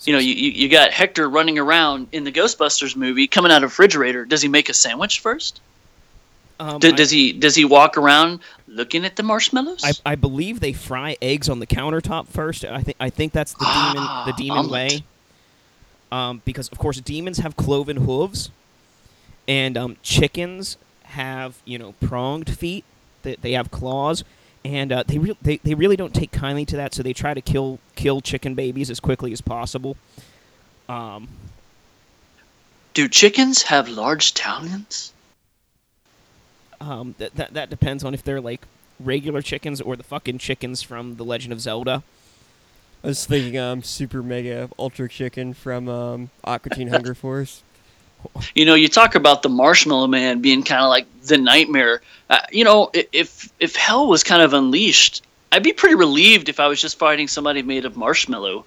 You 0.05 0.13
know, 0.13 0.19
you, 0.19 0.33
you 0.33 0.69
got 0.69 0.91
Hector 0.91 1.27
running 1.29 1.57
around 1.57 2.07
in 2.11 2.23
the 2.23 2.31
Ghostbusters 2.31 2.95
movie, 2.95 3.27
coming 3.27 3.51
out 3.51 3.57
of 3.57 3.63
a 3.63 3.67
refrigerator. 3.67 4.25
Does 4.25 4.41
he 4.41 4.47
make 4.47 4.69
a 4.69 4.73
sandwich 4.73 5.19
first? 5.19 5.59
Um, 6.59 6.79
I- 6.83 6.91
does 6.91 7.09
he 7.11 7.33
does 7.33 7.55
he 7.55 7.65
walk 7.65 7.97
around 7.97 8.39
looking 8.67 9.05
at 9.05 9.15
the 9.15 9.23
marshmallows? 9.23 9.83
I, 9.83 10.11
I 10.11 10.15
believe 10.15 10.59
they 10.59 10.73
fry 10.73 11.15
eggs 11.21 11.49
on 11.49 11.59
the 11.59 11.67
countertop 11.67 12.27
first. 12.27 12.65
I 12.65 12.81
think 12.81 12.97
I 12.99 13.09
think 13.09 13.33
that's 13.33 13.53
the 13.53 13.65
demon 13.65 14.07
the 14.25 14.33
demon 14.37 14.57
Omelet. 14.59 14.71
way. 14.71 15.03
Um, 16.11 16.41
because 16.45 16.69
of 16.69 16.77
course 16.77 16.99
demons 17.01 17.39
have 17.39 17.55
cloven 17.57 17.97
hooves, 17.97 18.49
and 19.47 19.77
um, 19.77 19.97
chickens 20.03 20.77
have 21.03 21.57
you 21.65 21.77
know 21.77 21.93
pronged 22.01 22.49
feet. 22.55 22.85
They, 23.23 23.35
they 23.35 23.51
have 23.53 23.71
claws, 23.71 24.23
and 24.65 24.91
uh, 24.91 25.03
they, 25.07 25.17
re- 25.17 25.37
they 25.41 25.57
they 25.57 25.73
really 25.75 25.95
don't 25.95 26.13
take 26.13 26.31
kindly 26.31 26.65
to 26.65 26.75
that. 26.77 26.93
So 26.93 27.03
they 27.03 27.13
try 27.13 27.33
to 27.33 27.41
kill 27.41 27.79
kill 27.95 28.21
chicken 28.21 28.55
babies 28.55 28.89
as 28.89 28.99
quickly 28.99 29.31
as 29.31 29.41
possible. 29.41 29.97
Um, 30.89 31.27
Do 32.93 33.07
chickens 33.07 33.63
have 33.63 33.89
large 33.89 34.33
talons? 34.33 35.13
um, 36.79 37.15
that, 37.17 37.35
that 37.35 37.53
that 37.53 37.69
depends 37.69 38.03
on 38.03 38.13
if 38.13 38.23
they're 38.23 38.41
like 38.41 38.61
regular 38.99 39.41
chickens 39.41 39.81
or 39.81 39.95
the 39.95 40.03
fucking 40.03 40.37
chickens 40.37 40.81
from 40.81 41.15
the 41.15 41.25
Legend 41.25 41.53
of 41.53 41.61
Zelda. 41.61 42.03
I 43.03 43.07
was 43.07 43.25
thinking 43.25 43.57
um 43.59 43.83
super 43.83 44.23
mega 44.23 44.69
ultra 44.77 45.07
chicken 45.07 45.53
from 45.53 45.87
um 45.87 46.29
Aqua 46.43 46.71
Teen 46.71 46.87
Hunger 46.89 47.13
Force. 47.15 47.63
You 48.55 48.65
know, 48.65 48.73
you 48.75 48.87
talk 48.87 49.15
about 49.15 49.43
the 49.43 49.49
Marshmallow 49.49 50.07
Man 50.07 50.41
being 50.41 50.63
kind 50.63 50.81
of 50.83 50.89
like 50.89 51.05
the 51.23 51.37
nightmare. 51.37 52.01
Uh, 52.29 52.39
you 52.51 52.63
know, 52.63 52.89
if 52.93 53.51
if 53.59 53.75
hell 53.75 54.07
was 54.07 54.23
kind 54.23 54.41
of 54.41 54.53
unleashed, 54.53 55.23
I'd 55.51 55.63
be 55.63 55.73
pretty 55.73 55.95
relieved 55.95 56.49
if 56.49 56.59
I 56.59 56.67
was 56.67 56.81
just 56.81 56.97
fighting 56.99 57.27
somebody 57.27 57.61
made 57.61 57.85
of 57.85 57.95
marshmallow. 57.95 58.65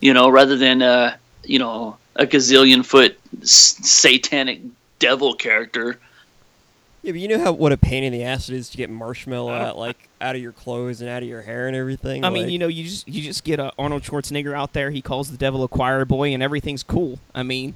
You 0.00 0.14
know, 0.14 0.28
rather 0.30 0.56
than 0.56 0.82
uh, 0.82 1.16
you 1.44 1.58
know 1.58 1.96
a 2.16 2.26
gazillion 2.26 2.84
foot 2.84 3.18
s- 3.42 3.78
satanic 3.82 4.60
devil 4.98 5.34
character. 5.34 5.98
Yeah, 7.02 7.12
but 7.12 7.20
you 7.20 7.28
know 7.28 7.38
how 7.38 7.52
what 7.52 7.72
a 7.72 7.78
pain 7.78 8.04
in 8.04 8.12
the 8.12 8.24
ass 8.24 8.48
it 8.50 8.56
is 8.56 8.68
to 8.70 8.76
get 8.76 8.90
marshmallow 8.90 9.52
out 9.52 9.78
like 9.78 9.96
out 10.20 10.36
of 10.36 10.42
your 10.42 10.52
clothes 10.52 11.00
and 11.00 11.08
out 11.08 11.22
of 11.22 11.28
your 11.28 11.40
hair 11.42 11.66
and 11.66 11.74
everything. 11.76 12.24
I 12.24 12.30
mean, 12.30 12.50
you 12.50 12.58
know, 12.58 12.66
you 12.68 12.84
just 12.84 13.08
you 13.08 13.22
just 13.22 13.44
get 13.44 13.58
uh, 13.60 13.70
Arnold 13.78 14.02
Schwarzenegger 14.02 14.54
out 14.54 14.72
there. 14.74 14.90
He 14.90 15.00
calls 15.00 15.30
the 15.30 15.38
devil 15.38 15.62
a 15.64 15.68
choir 15.68 16.04
boy, 16.04 16.34
and 16.34 16.42
everything's 16.42 16.82
cool. 16.82 17.18
I 17.34 17.42
mean, 17.42 17.74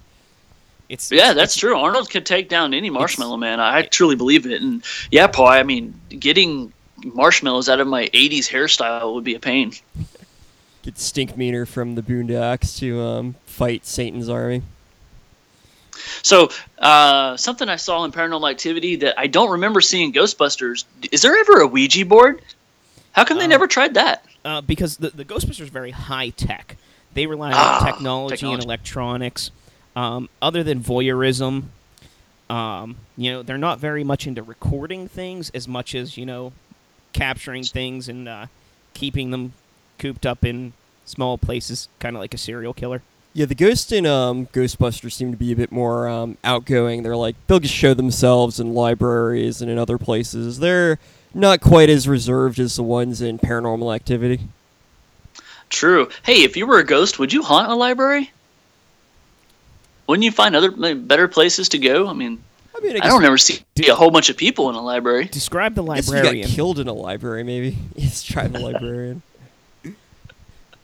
it's 0.95 1.11
Yeah, 1.13 1.19
it's- 1.31 1.35
that's 1.37 1.57
true. 1.57 1.77
Arnold 1.79 2.09
could 2.11 2.25
take 2.27 2.49
down 2.49 2.73
any 2.75 2.89
Marshmallow 2.91 3.37
Man. 3.37 3.61
I 3.61 3.83
truly 3.83 4.17
believe 4.17 4.47
it. 4.47 4.63
And 4.63 4.83
yeah, 5.11 5.27
Paul. 5.27 5.49
I 5.49 5.63
mean, 5.63 5.95
getting 6.09 6.73
marshmallows 7.05 7.69
out 7.69 7.81
of 7.81 7.87
my 7.87 8.09
'80s 8.15 8.49
hairstyle 8.49 9.15
would 9.15 9.25
be 9.25 9.35
a 9.35 9.41
pain. 9.41 9.73
get 10.83 10.95
Stinkmeaner 10.97 11.67
from 11.67 11.95
the 11.95 12.03
Boondocks 12.03 12.79
to 12.79 13.01
um 13.01 13.35
fight 13.47 13.85
Satan's 13.87 14.29
army. 14.29 14.63
So, 16.23 16.51
uh, 16.79 17.37
something 17.37 17.69
I 17.69 17.77
saw 17.77 18.05
in 18.05 18.13
Paranormal 18.13 18.51
Activity 18.51 18.97
that 18.97 19.19
I 19.19 19.27
don't 19.27 19.51
remember 19.51 19.81
seeing 19.81 20.13
Ghostbusters. 20.13 20.85
Is 21.13 21.23
there 21.23 21.37
ever 21.39 21.61
a 21.61 21.67
Ouija 21.67 22.05
board? 22.05 22.43
How 23.13 23.25
come 23.25 23.39
they 23.39 23.45
Um, 23.45 23.51
never 23.51 23.67
tried 23.67 23.95
that? 23.95 24.25
uh, 24.45 24.61
because 24.61 24.97
the 24.99 25.11
the 25.11 25.25
Ghostbusters 25.25 25.61
are 25.61 25.65
very 25.67 25.93
high 25.93 26.31
tech. 26.31 26.77
They 27.15 27.27
rely 27.27 27.49
on 27.49 27.55
Ah, 27.57 27.85
technology, 27.85 28.35
technology. 28.37 28.55
and 28.55 28.65
electronics. 28.65 29.51
Um, 29.97 30.29
other 30.43 30.63
than 30.63 30.81
voyeurism, 30.81 31.65
um, 32.51 32.97
you 33.17 33.33
know, 33.33 33.43
they're 33.43 33.59
not 33.59 33.79
very 33.79 34.05
much 34.05 34.27
into 34.27 34.43
recording 34.43 35.09
things 35.09 35.51
as 35.51 35.69
much 35.69 35.95
as 35.95 36.17
you 36.17 36.27
know, 36.27 36.53
capturing 37.13 37.65
things 37.65 38.09
and 38.09 38.29
uh, 38.29 38.47
keeping 38.93 39.31
them 39.31 39.53
cooped 39.99 40.27
up 40.27 40.45
in 40.45 40.73
small 41.05 41.39
places, 41.39 41.89
kind 42.01 42.17
of 42.17 42.21
like 42.21 42.35
a 42.35 42.39
serial 42.39 42.75
killer. 42.75 43.03
Yeah, 43.33 43.47
the 43.47 43.55
ghosts 43.57 43.91
in 43.91 44.07
um, 44.07 44.47
Ghostbusters 44.47 45.13
seem 45.13 45.33
to 45.33 45.37
be 45.37 45.51
a 45.51 45.57
bit 45.57 45.73
more 45.73 46.09
um, 46.09 46.39
outgoing. 46.45 47.03
They're 47.03 47.17
like 47.17 47.35
they'll 47.47 47.59
just 47.59 47.75
show 47.75 47.93
themselves 47.93 48.61
in 48.61 48.75
libraries 48.75 49.61
and 49.61 49.71
in 49.71 49.77
other 49.77 49.99
places. 49.99 50.61
They're 50.61 51.01
not 51.35 51.61
quite 51.61 51.91
as 51.91 52.07
reserved 52.07 52.61
as 52.61 52.77
the 52.77 52.85
ones 52.85 53.21
in 53.21 53.41
Paranormal 53.41 53.93
Activity. 53.95 54.41
True. 55.69 56.09
Hey, 56.23 56.45
if 56.45 56.57
you 56.57 56.67
were 56.67 56.79
a 56.79 56.85
ghost, 56.85 57.19
would 57.19 57.33
you 57.33 57.43
haunt 57.43 57.73
a 57.73 57.75
library? 57.75 58.31
Wouldn't 60.07 60.25
you 60.25 60.33
find 60.33 60.55
other 60.55 60.71
better 60.95 61.29
places 61.29 61.69
to 61.71 61.79
go? 61.79 62.07
I 62.09 62.13
mean, 62.13 62.43
I 62.77 62.81
mean, 62.81 62.97
I, 62.97 63.07
I 63.07 63.09
don't 63.09 63.25
ever 63.25 63.39
see 63.39 63.63
a 63.89 63.95
whole 63.95 64.11
bunch 64.11 64.29
of 64.31 64.37
people 64.37 64.69
in 64.69 64.75
a 64.75 64.83
library. 64.83 65.27
Describe 65.27 65.75
the 65.75 65.85
I 65.85 65.97
guess 65.97 66.09
you 66.09 66.15
librarian. 66.15 66.47
got 66.49 66.55
killed 66.55 66.79
in 66.79 66.89
a 66.89 66.93
library, 66.93 67.43
maybe. 67.45 67.77
Yes, 67.95 68.23
try 68.23 68.47
the 68.49 68.61
librarian. 68.61 69.23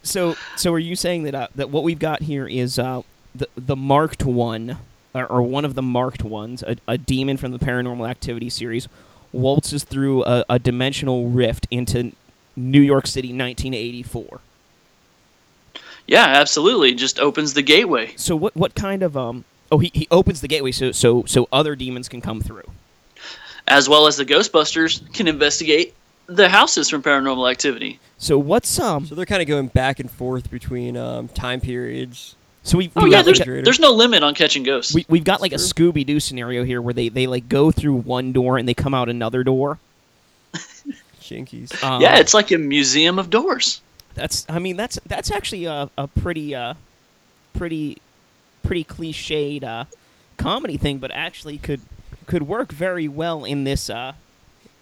So, 0.03 0.35
so 0.57 0.73
are 0.73 0.79
you 0.79 0.97
saying 0.97 1.25
that 1.25 1.35
uh, 1.35 1.49
that 1.57 1.69
what 1.69 1.85
we've 1.85 1.99
got 1.99 2.23
here 2.23 2.47
is 2.49 2.79
uh, 2.79 3.03
the 3.35 3.49
the 3.55 3.77
marked 3.77 4.25
one, 4.25 4.79
or, 5.13 5.27
or 5.27 5.43
one 5.43 5.67
of 5.67 5.75
the 5.75 5.83
marked 5.83 6.25
ones, 6.25 6.63
a, 6.63 6.77
a 6.89 6.97
demon 6.97 7.37
from 7.37 7.53
the 7.53 7.59
Paranormal 7.59 8.09
Activity 8.09 8.49
series, 8.49 8.89
waltzes 9.31 9.85
through 9.85 10.25
a, 10.25 10.43
a 10.49 10.59
dimensional 10.59 11.29
rift 11.29 11.67
into 11.71 12.13
New 12.57 12.81
York 12.81 13.07
City, 13.07 13.29
1984. 13.29 14.41
Yeah, 16.11 16.25
absolutely. 16.27 16.95
Just 16.95 17.21
opens 17.21 17.55
the 17.55 17.63
gateway. 17.63 18.13
So, 18.17 18.35
what 18.35 18.57
what 18.57 18.75
kind 18.75 19.03
of 19.05 19.17
um? 19.17 19.45
Oh, 19.71 19.79
he, 19.79 19.93
he 19.95 20.09
opens 20.11 20.41
the 20.41 20.49
gateway 20.49 20.73
so 20.73 20.91
so 20.91 21.25
so 21.27 21.47
other 21.53 21.77
demons 21.77 22.09
can 22.09 22.21
come 22.21 22.41
through. 22.41 22.69
as 23.69 23.89
well 23.89 24.09
as 24.09 24.17
the 24.17 24.25
Ghostbusters 24.27 25.01
can 25.15 25.29
investigate 25.29 25.95
the 26.27 26.49
houses 26.49 26.91
from 26.91 27.03
Paranormal 27.03 27.49
Activity. 27.49 28.01
So 28.19 28.39
what's 28.39 28.79
um? 28.81 29.07
So 29.07 29.15
they're 29.15 29.25
kind 29.27 29.41
of 29.41 29.47
going 29.47 29.69
back 29.69 30.01
and 30.01 30.11
forth 30.11 30.51
between 30.51 30.97
um, 30.97 31.29
time 31.29 31.61
periods. 31.61 32.35
So 32.65 32.77
we 32.79 32.91
Oh 32.97 33.05
we 33.05 33.13
yeah, 33.13 33.23
there's 33.23 33.39
like 33.39 33.47
a- 33.47 33.51
Refrigerator. 33.53 33.65
there's 33.65 33.79
no 33.81 33.93
limit 33.93 34.23
on 34.25 34.35
catching 34.35 34.65
ghosts. 34.65 34.93
we, 34.93 35.07
we've 35.09 35.25
got 35.25 35.41
like 35.41 35.53
a 35.53 35.57
Scooby 35.57 36.05
Doo 36.05 36.19
scenario 36.19 36.65
here 36.65 36.83
where 36.83 36.93
they, 36.93 37.09
they 37.09 37.27
like 37.29 37.49
go 37.49 37.71
through 37.71 37.95
one 37.95 38.33
door 38.33 38.59
and 38.59 38.69
they 38.69 38.75
come 38.75 38.93
out 38.95 39.09
another 39.09 39.45
door. 39.45 39.79
Jinkies. 41.23 41.83
Um, 41.85 42.03
yeah, 42.03 42.19
it's 42.19 42.35
like 42.35 42.51
a 42.51 42.59
museum 42.59 43.19
of 43.19 43.31
doors. 43.31 43.81
That's 44.15 44.45
I 44.49 44.59
mean 44.59 44.77
that's 44.77 44.99
that's 45.07 45.31
actually 45.31 45.65
a, 45.67 45.89
a 45.97 46.09
pretty 46.09 46.55
uh 46.55 46.75
pretty 47.55 47.99
pretty 48.63 48.85
cliched 48.85 49.63
uh 49.65 49.85
comedy 50.37 50.77
thing, 50.77 50.99
but 50.99 51.11
actually 51.13 51.59
could 51.59 51.81
could 52.27 52.43
work 52.45 52.73
very 52.73 53.09
well 53.09 53.45
in 53.45 53.65
this 53.65 53.89
uh 53.91 54.13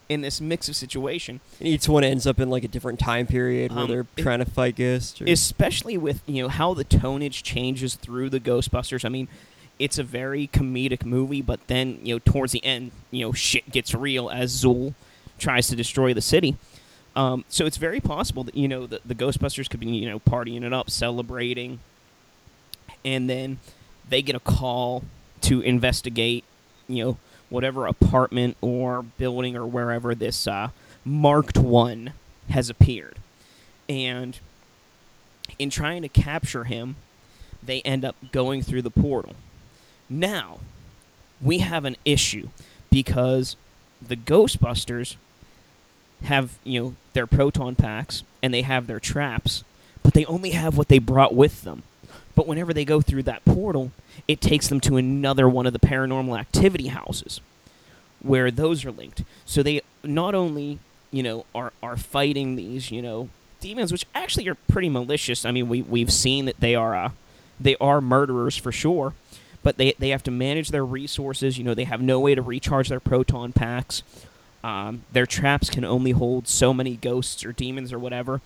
in 0.08 0.22
this 0.22 0.40
mix 0.40 0.70
of 0.70 0.74
situation, 0.76 1.38
And 1.58 1.68
each 1.68 1.86
one 1.86 2.02
ends 2.02 2.26
up 2.26 2.40
in 2.40 2.48
like 2.48 2.64
a 2.64 2.68
different 2.68 2.98
time 2.98 3.26
period 3.26 3.70
where 3.72 3.84
Um, 3.84 3.90
they're 3.90 4.06
it- 4.16 4.22
trying 4.22 4.38
to 4.38 4.46
fight 4.46 4.74
ghosts. 4.76 5.20
Or, 5.20 5.26
especially 5.26 5.98
with 5.98 6.22
you 6.26 6.42
know 6.42 6.48
how 6.48 6.72
the 6.72 6.84
tonage 6.84 7.42
changes 7.42 7.94
through 7.94 8.30
the 8.30 8.40
Ghostbusters. 8.40 9.04
I 9.04 9.10
mean, 9.10 9.28
it's 9.78 9.98
a 9.98 10.02
very 10.02 10.46
comedic 10.48 11.04
movie, 11.04 11.42
but 11.42 11.60
then 11.66 11.98
you 12.02 12.14
know 12.14 12.18
towards 12.24 12.52
the 12.52 12.64
end, 12.64 12.92
you 13.10 13.26
know 13.26 13.32
shit 13.34 13.70
gets 13.70 13.94
real 13.94 14.30
as 14.30 14.50
Zuul 14.64 14.94
tries 15.38 15.68
to 15.68 15.76
destroy 15.76 16.14
the 16.14 16.22
city. 16.22 16.56
Um, 17.18 17.44
so 17.48 17.66
it's 17.66 17.78
very 17.78 17.98
possible 17.98 18.44
that 18.44 18.54
you 18.54 18.68
know 18.68 18.86
the, 18.86 19.00
the 19.04 19.14
Ghostbusters 19.14 19.68
could 19.68 19.80
be 19.80 19.88
you 19.88 20.08
know 20.08 20.20
partying 20.20 20.62
it 20.62 20.72
up, 20.72 20.88
celebrating, 20.88 21.80
and 23.04 23.28
then 23.28 23.58
they 24.08 24.22
get 24.22 24.36
a 24.36 24.40
call 24.40 25.02
to 25.40 25.60
investigate, 25.60 26.44
you 26.86 27.04
know, 27.04 27.18
whatever 27.48 27.86
apartment 27.86 28.56
or 28.60 29.02
building 29.02 29.56
or 29.56 29.66
wherever 29.66 30.14
this 30.14 30.46
uh, 30.46 30.68
marked 31.04 31.58
one 31.58 32.12
has 32.50 32.70
appeared, 32.70 33.16
and 33.88 34.38
in 35.58 35.70
trying 35.70 36.02
to 36.02 36.08
capture 36.08 36.64
him, 36.64 36.94
they 37.60 37.80
end 37.80 38.04
up 38.04 38.14
going 38.30 38.62
through 38.62 38.82
the 38.82 38.90
portal. 38.90 39.34
Now, 40.08 40.60
we 41.42 41.58
have 41.58 41.84
an 41.84 41.96
issue 42.04 42.50
because 42.92 43.56
the 44.00 44.16
Ghostbusters 44.16 45.16
have 46.24 46.58
you 46.64 46.80
know 46.80 46.94
their 47.12 47.26
proton 47.26 47.74
packs 47.74 48.22
and 48.42 48.52
they 48.52 48.62
have 48.62 48.86
their 48.86 49.00
traps, 49.00 49.64
but 50.02 50.14
they 50.14 50.24
only 50.26 50.50
have 50.50 50.76
what 50.76 50.88
they 50.88 50.98
brought 50.98 51.34
with 51.34 51.62
them. 51.62 51.82
But 52.34 52.46
whenever 52.46 52.72
they 52.72 52.84
go 52.84 53.00
through 53.00 53.24
that 53.24 53.44
portal, 53.44 53.90
it 54.28 54.40
takes 54.40 54.68
them 54.68 54.80
to 54.80 54.96
another 54.96 55.48
one 55.48 55.66
of 55.66 55.72
the 55.72 55.78
paranormal 55.78 56.38
activity 56.38 56.88
houses 56.88 57.40
where 58.20 58.50
those 58.50 58.84
are 58.84 58.92
linked. 58.92 59.22
So 59.44 59.62
they 59.62 59.80
not 60.04 60.34
only, 60.34 60.78
you 61.10 61.22
know, 61.22 61.46
are 61.54 61.72
are 61.82 61.96
fighting 61.96 62.56
these, 62.56 62.90
you 62.90 63.02
know, 63.02 63.28
demons 63.60 63.92
which 63.92 64.06
actually 64.14 64.48
are 64.48 64.54
pretty 64.54 64.88
malicious. 64.88 65.44
I 65.44 65.50
mean, 65.50 65.68
we 65.68 65.82
we've 65.82 66.12
seen 66.12 66.44
that 66.44 66.60
they 66.60 66.74
are 66.74 66.94
uh, 66.94 67.10
they 67.60 67.76
are 67.76 68.00
murderers 68.00 68.56
for 68.56 68.72
sure, 68.72 69.14
but 69.62 69.76
they 69.76 69.94
they 69.98 70.10
have 70.10 70.22
to 70.24 70.30
manage 70.30 70.70
their 70.70 70.84
resources, 70.84 71.58
you 71.58 71.64
know, 71.64 71.74
they 71.74 71.84
have 71.84 72.00
no 72.00 72.20
way 72.20 72.34
to 72.34 72.42
recharge 72.42 72.88
their 72.88 73.00
proton 73.00 73.52
packs. 73.52 74.02
Um, 74.64 75.02
their 75.12 75.26
traps 75.26 75.70
can 75.70 75.84
only 75.84 76.10
hold 76.10 76.48
so 76.48 76.74
many 76.74 76.96
ghosts 76.96 77.44
or 77.44 77.52
demons 77.52 77.92
or 77.92 77.98
whatever. 77.98 78.40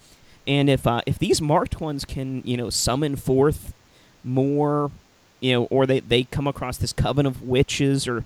And 0.47 0.69
if 0.69 0.87
uh, 0.87 1.01
if 1.07 1.19
these 1.19 1.41
marked 1.41 1.81
ones 1.81 2.05
can, 2.05 2.43
you 2.45 2.57
know, 2.57 2.69
summon 2.69 3.17
forth 3.17 3.73
more, 4.25 4.91
you 5.41 5.53
know, 5.53 5.65
or 5.65 5.87
they, 5.87 6.01
they 6.01 6.25
come 6.25 6.47
across 6.47 6.77
this 6.77 6.93
coven 6.93 7.27
of 7.27 7.43
witches 7.43 8.07
or, 8.07 8.25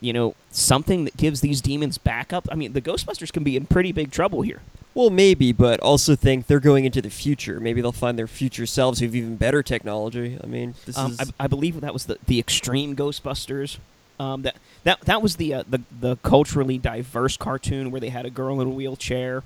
you 0.00 0.12
know, 0.12 0.34
something 0.50 1.04
that 1.04 1.16
gives 1.16 1.40
these 1.40 1.60
demons 1.60 1.96
backup, 1.98 2.48
I 2.50 2.54
mean, 2.54 2.72
the 2.72 2.80
Ghostbusters 2.80 3.32
can 3.32 3.44
be 3.44 3.56
in 3.56 3.66
pretty 3.66 3.92
big 3.92 4.10
trouble 4.10 4.42
here. 4.42 4.60
Well, 4.94 5.08
maybe, 5.08 5.52
but 5.52 5.80
also 5.80 6.16
think 6.16 6.48
they're 6.48 6.60
going 6.60 6.84
into 6.84 7.00
the 7.00 7.08
future. 7.08 7.60
Maybe 7.60 7.80
they'll 7.80 7.92
find 7.92 8.18
their 8.18 8.26
future 8.26 8.66
selves 8.66 8.98
who 8.98 9.06
have 9.06 9.14
even 9.14 9.36
better 9.36 9.62
technology. 9.62 10.38
I 10.42 10.46
mean, 10.46 10.74
this 10.84 10.98
Um, 10.98 11.12
is 11.12 11.20
I, 11.20 11.44
I 11.44 11.46
believe 11.46 11.80
that 11.80 11.94
was 11.94 12.04
the, 12.06 12.18
the 12.26 12.38
Extreme 12.38 12.96
Ghostbusters. 12.96 13.78
Um, 14.22 14.42
that 14.42 14.56
that 14.84 15.00
that 15.02 15.20
was 15.22 15.36
the 15.36 15.54
uh, 15.54 15.62
the 15.68 15.80
the 16.00 16.16
culturally 16.16 16.78
diverse 16.78 17.36
cartoon 17.36 17.90
where 17.90 18.00
they 18.00 18.10
had 18.10 18.24
a 18.26 18.30
girl 18.30 18.60
in 18.60 18.68
a 18.68 18.70
wheelchair, 18.70 19.42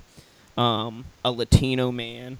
um, 0.57 1.05
a 1.25 1.31
Latino 1.31 1.91
man, 1.91 2.37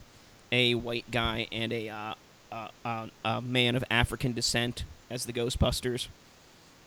a 0.51 0.75
white 0.75 1.09
guy, 1.11 1.47
and 1.51 1.73
a 1.73 1.89
uh, 1.89 2.13
uh, 2.51 2.67
uh, 2.85 3.07
a 3.25 3.41
man 3.41 3.75
of 3.75 3.83
African 3.89 4.33
descent 4.33 4.83
as 5.09 5.25
the 5.25 5.33
Ghostbusters. 5.33 6.07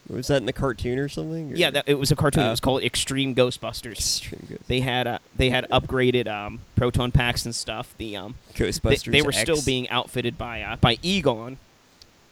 was 0.07 0.27
that 0.27 0.37
in 0.37 0.45
the 0.45 0.53
cartoon 0.53 0.99
or 0.99 1.09
something? 1.09 1.51
or- 1.53 1.55
Yeah, 1.55 1.69
that, 1.71 1.85
it 1.87 1.95
was 1.99 2.11
a 2.11 2.15
cartoon. 2.15 2.45
it 2.45 2.49
was 2.49 2.59
called 2.59 2.83
Extreme 2.83 3.35
Ghostbusters. 3.35 3.91
Extreme 3.97 4.47
Ghost- 4.49 4.67
They 4.67 4.79
had 4.81 5.05
uh, 5.07 5.19
they 5.35 5.49
had 5.49 5.67
upgraded 5.69 6.27
um, 6.27 6.59
proton 6.75 7.11
packs 7.11 7.45
and 7.45 7.53
stuff. 7.55 7.93
The 7.97 8.15
um, 8.15 8.35
they, 8.55 9.19
they 9.19 9.21
were 9.21 9.29
X. 9.29 9.41
still 9.41 9.61
being 9.63 9.89
outfitted 9.89 10.37
by 10.37 10.61
uh, 10.61 10.75
by 10.77 10.97
Egon, 11.01 11.57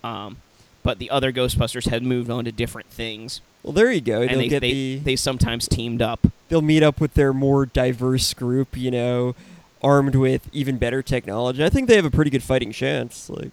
um, 0.04 0.38
but 0.84 1.00
the 1.00 1.10
other 1.10 1.32
Ghostbusters 1.32 1.90
had 1.90 2.04
moved 2.04 2.30
on 2.30 2.46
to 2.46 2.52
different 2.52 2.88
things, 2.90 3.42
Well, 3.64 3.74
there 3.74 3.92
you 3.92 4.02
go. 4.02 4.22
and 4.22 4.30
They'll 4.32 4.38
they 4.40 4.48
get 4.48 4.60
they, 4.62 4.72
the. 4.72 4.96
they 5.00 5.16
sometimes 5.16 5.68
teamed 5.68 6.02
up. 6.02 6.28
they'll 6.50 6.62
meet 6.62 6.84
up 6.84 7.00
with 7.02 7.14
their 7.14 7.34
more 7.34 7.66
diverse 7.66 8.34
group. 8.34 8.76
You 8.78 8.92
know, 8.92 9.36
armed 9.84 10.16
with 10.16 10.50
even 10.54 10.78
better 10.78 11.02
technology. 11.02 11.64
I 11.64 11.70
think 11.70 11.88
they 11.88 11.96
have 11.96 12.06
a 12.06 12.12
pretty 12.12 12.32
good 12.32 12.44
fighting 12.44 12.72
chance. 12.72 13.30
Like, 13.30 13.52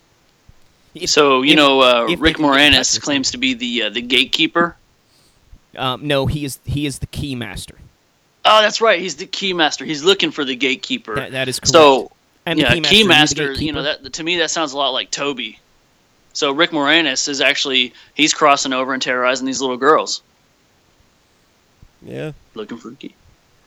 If- 0.95 1.11
So 1.11 1.43
you 1.43 1.53
if- 1.53 1.57
know, 1.57 1.81
uh, 1.81 2.07
if 2.09 2.21
Rick 2.21 2.37
can 2.37 2.45
get 2.47 2.51
in 2.67 2.73
touch 2.73 2.87
Moranis 2.87 2.95
with 2.95 3.03
claims 3.05 3.31
to 3.33 3.39
be 3.39 3.55
the 3.55 3.83
uh, 3.85 3.91
the 3.91 4.03
gatekeeper. 4.03 4.77
Um, 5.77 6.07
no, 6.07 6.27
he 6.27 6.45
is 6.45 6.59
he 6.65 6.87
is 6.87 7.01
the 7.01 7.07
key 7.07 7.35
master. 7.35 7.75
Oh, 8.49 8.63
that's 8.63 8.81
right. 8.81 9.01
He's 9.01 9.17
the 9.17 9.27
keymaster. 9.27 9.85
He's 9.85 10.05
looking 10.05 10.31
for 10.31 10.45
the 10.45 10.55
gatekeeper. 10.55 11.17
That, 11.17 11.33
that 11.33 11.49
is 11.49 11.59
correct. 11.59 11.73
so 11.73 12.13
and 12.47 12.59
the 12.61 12.63
yeah, 12.63 12.75
keymaster, 12.75 12.87
he's 12.87 13.07
the 13.07 13.43
keymaster. 13.43 13.61
You 13.61 13.73
know 13.73 13.83
that 13.83 14.13
to 14.15 14.23
me 14.23 14.39
that 14.39 14.51
sounds 14.53 14.73
a 14.73 14.79
lot 14.79 14.91
like 14.91 15.11
Toby. 15.11 15.59
So 16.37 16.53
Rick 16.53 16.71
Moranis 16.71 17.29
is 17.29 17.41
actually 17.41 17.95
he's 18.13 18.35
crossing 18.35 18.75
over 18.75 18.93
and 18.93 19.01
terrorizing 19.01 19.47
these 19.47 19.63
little 19.63 19.79
girls, 19.79 20.21
yeah. 22.03 22.33
looking 22.55 22.79
key. 22.97 23.15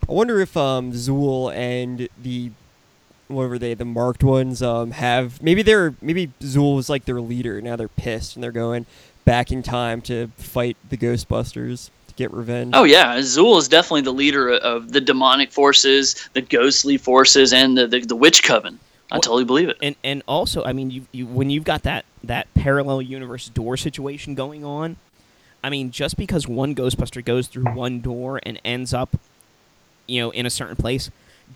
I 0.08 0.12
wonder 0.12 0.40
if 0.40 0.56
um 0.56 0.92
Zuul 0.92 1.52
and 1.52 2.08
the 2.22 2.52
whatever 3.28 3.58
they 3.58 3.74
the 3.74 3.86
marked 3.86 4.24
ones 4.24 4.62
um 4.62 4.92
have 4.92 5.42
maybe 5.42 5.64
they're 5.64 5.96
maybe 6.00 6.32
Zuul 6.42 6.76
was 6.76 6.92
like 6.92 7.06
their 7.06 7.20
leader. 7.20 7.60
Now 7.60 7.76
they're 7.76 7.88
pissed 7.88 8.36
and 8.36 8.44
they're 8.44 8.52
going 8.52 8.86
back 9.26 9.52
in 9.52 9.64
time 9.64 10.00
to 10.02 10.28
fight 10.38 10.78
the 10.90 10.98
Ghostbusters 10.98 11.90
to 12.08 12.14
get 12.14 12.32
revenge. 12.32 12.74
Oh 12.76 12.84
yeah, 12.84 13.18
Zuul 13.18 13.58
is 13.58 13.68
definitely 13.68 14.02
the 14.02 14.14
leader 14.14 14.52
of 14.52 14.92
the 14.92 15.02
demonic 15.02 15.52
forces, 15.52 16.30
the 16.34 16.42
ghostly 16.42 16.98
forces, 16.98 17.52
and 17.52 17.76
the 17.76 17.88
the, 17.88 18.02
the 18.02 18.16
witch 18.16 18.44
coven. 18.44 18.78
I 19.12 19.16
Well- 19.16 19.22
totally 19.22 19.46
believe 19.46 19.70
it. 19.70 19.78
and 19.82 19.96
and 20.04 20.24
also, 20.28 20.64
I 20.64 20.74
mean, 20.74 20.92
you, 20.92 21.06
you 21.12 21.26
when 21.26 21.50
you've 21.50 21.64
got 21.64 21.84
that 21.84 22.06
that 22.24 22.54
parallel 22.54 23.02
universe 23.02 23.50
door 23.50 23.76
situation 23.78 24.36
going 24.36 24.64
on, 24.64 24.98
I 25.64 25.70
mean, 25.70 25.92
just 25.92 26.16
because 26.18 26.48
one 26.48 26.76
Ghostbuster 26.76 27.24
goes 27.24 27.48
through 27.48 27.66
one 27.74 28.02
door 28.02 28.40
and 28.44 28.60
ends 28.64 28.94
up, 28.94 29.18
you 30.08 30.22
know, 30.22 30.30
in 30.32 30.46
a 30.46 30.50
certain 30.50 30.76
place, 30.76 31.10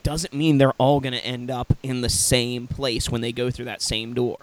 doesn't 0.04 0.34
mean 0.34 0.58
they're 0.58 0.74
all 0.80 1.00
going 1.00 1.14
to 1.14 1.24
end 1.26 1.52
up 1.52 1.78
in 1.84 2.02
the 2.02 2.10
same 2.10 2.66
place 2.68 3.10
when 3.10 3.22
they 3.22 3.32
go 3.32 3.52
through 3.52 3.66
that 3.66 3.82
same 3.82 4.14
door. 4.14 4.38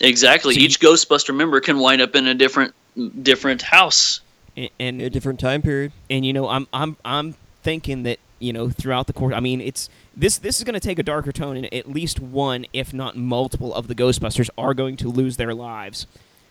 Exactly. 0.00 0.54
So 0.54 0.60
Each 0.60 0.80
Ghostbuster 0.80 1.34
member 1.34 1.60
can 1.60 1.78
wind 1.78 2.02
up 2.02 2.14
in 2.14 2.26
a 2.26 2.34
different 2.34 2.74
different 3.22 3.62
house. 3.62 4.20
And 4.56 4.68
and, 4.78 5.00
a 5.02 5.08
different 5.10 5.40
time 5.40 5.62
period. 5.62 5.92
and 6.10 6.24
you 6.26 6.32
know, 6.32 6.48
I'm 6.48 6.66
I'm 6.72 6.96
I'm 7.04 7.34
thinking 7.62 8.02
that 8.04 8.18
you 8.38 8.52
know 8.52 8.68
throughout 8.70 9.06
the 9.06 9.12
course, 9.12 9.34
I 9.34 9.40
mean, 9.40 9.60
it's 9.60 9.88
this 10.16 10.38
this 10.38 10.58
is 10.58 10.64
going 10.64 10.74
to 10.74 10.80
take 10.80 10.98
a 10.98 11.02
darker 11.02 11.32
tone, 11.32 11.56
and 11.56 11.72
at 11.74 11.88
least 11.90 12.20
one, 12.20 12.66
if 12.72 12.92
not 12.92 13.16
multiple, 13.16 13.74
of 13.74 13.88
the 13.88 13.94
Ghostbusters 13.94 14.50
are 14.58 14.74
going 14.74 14.96
to 14.98 15.08
lose 15.08 15.36
their 15.36 15.54
lives 15.54 16.06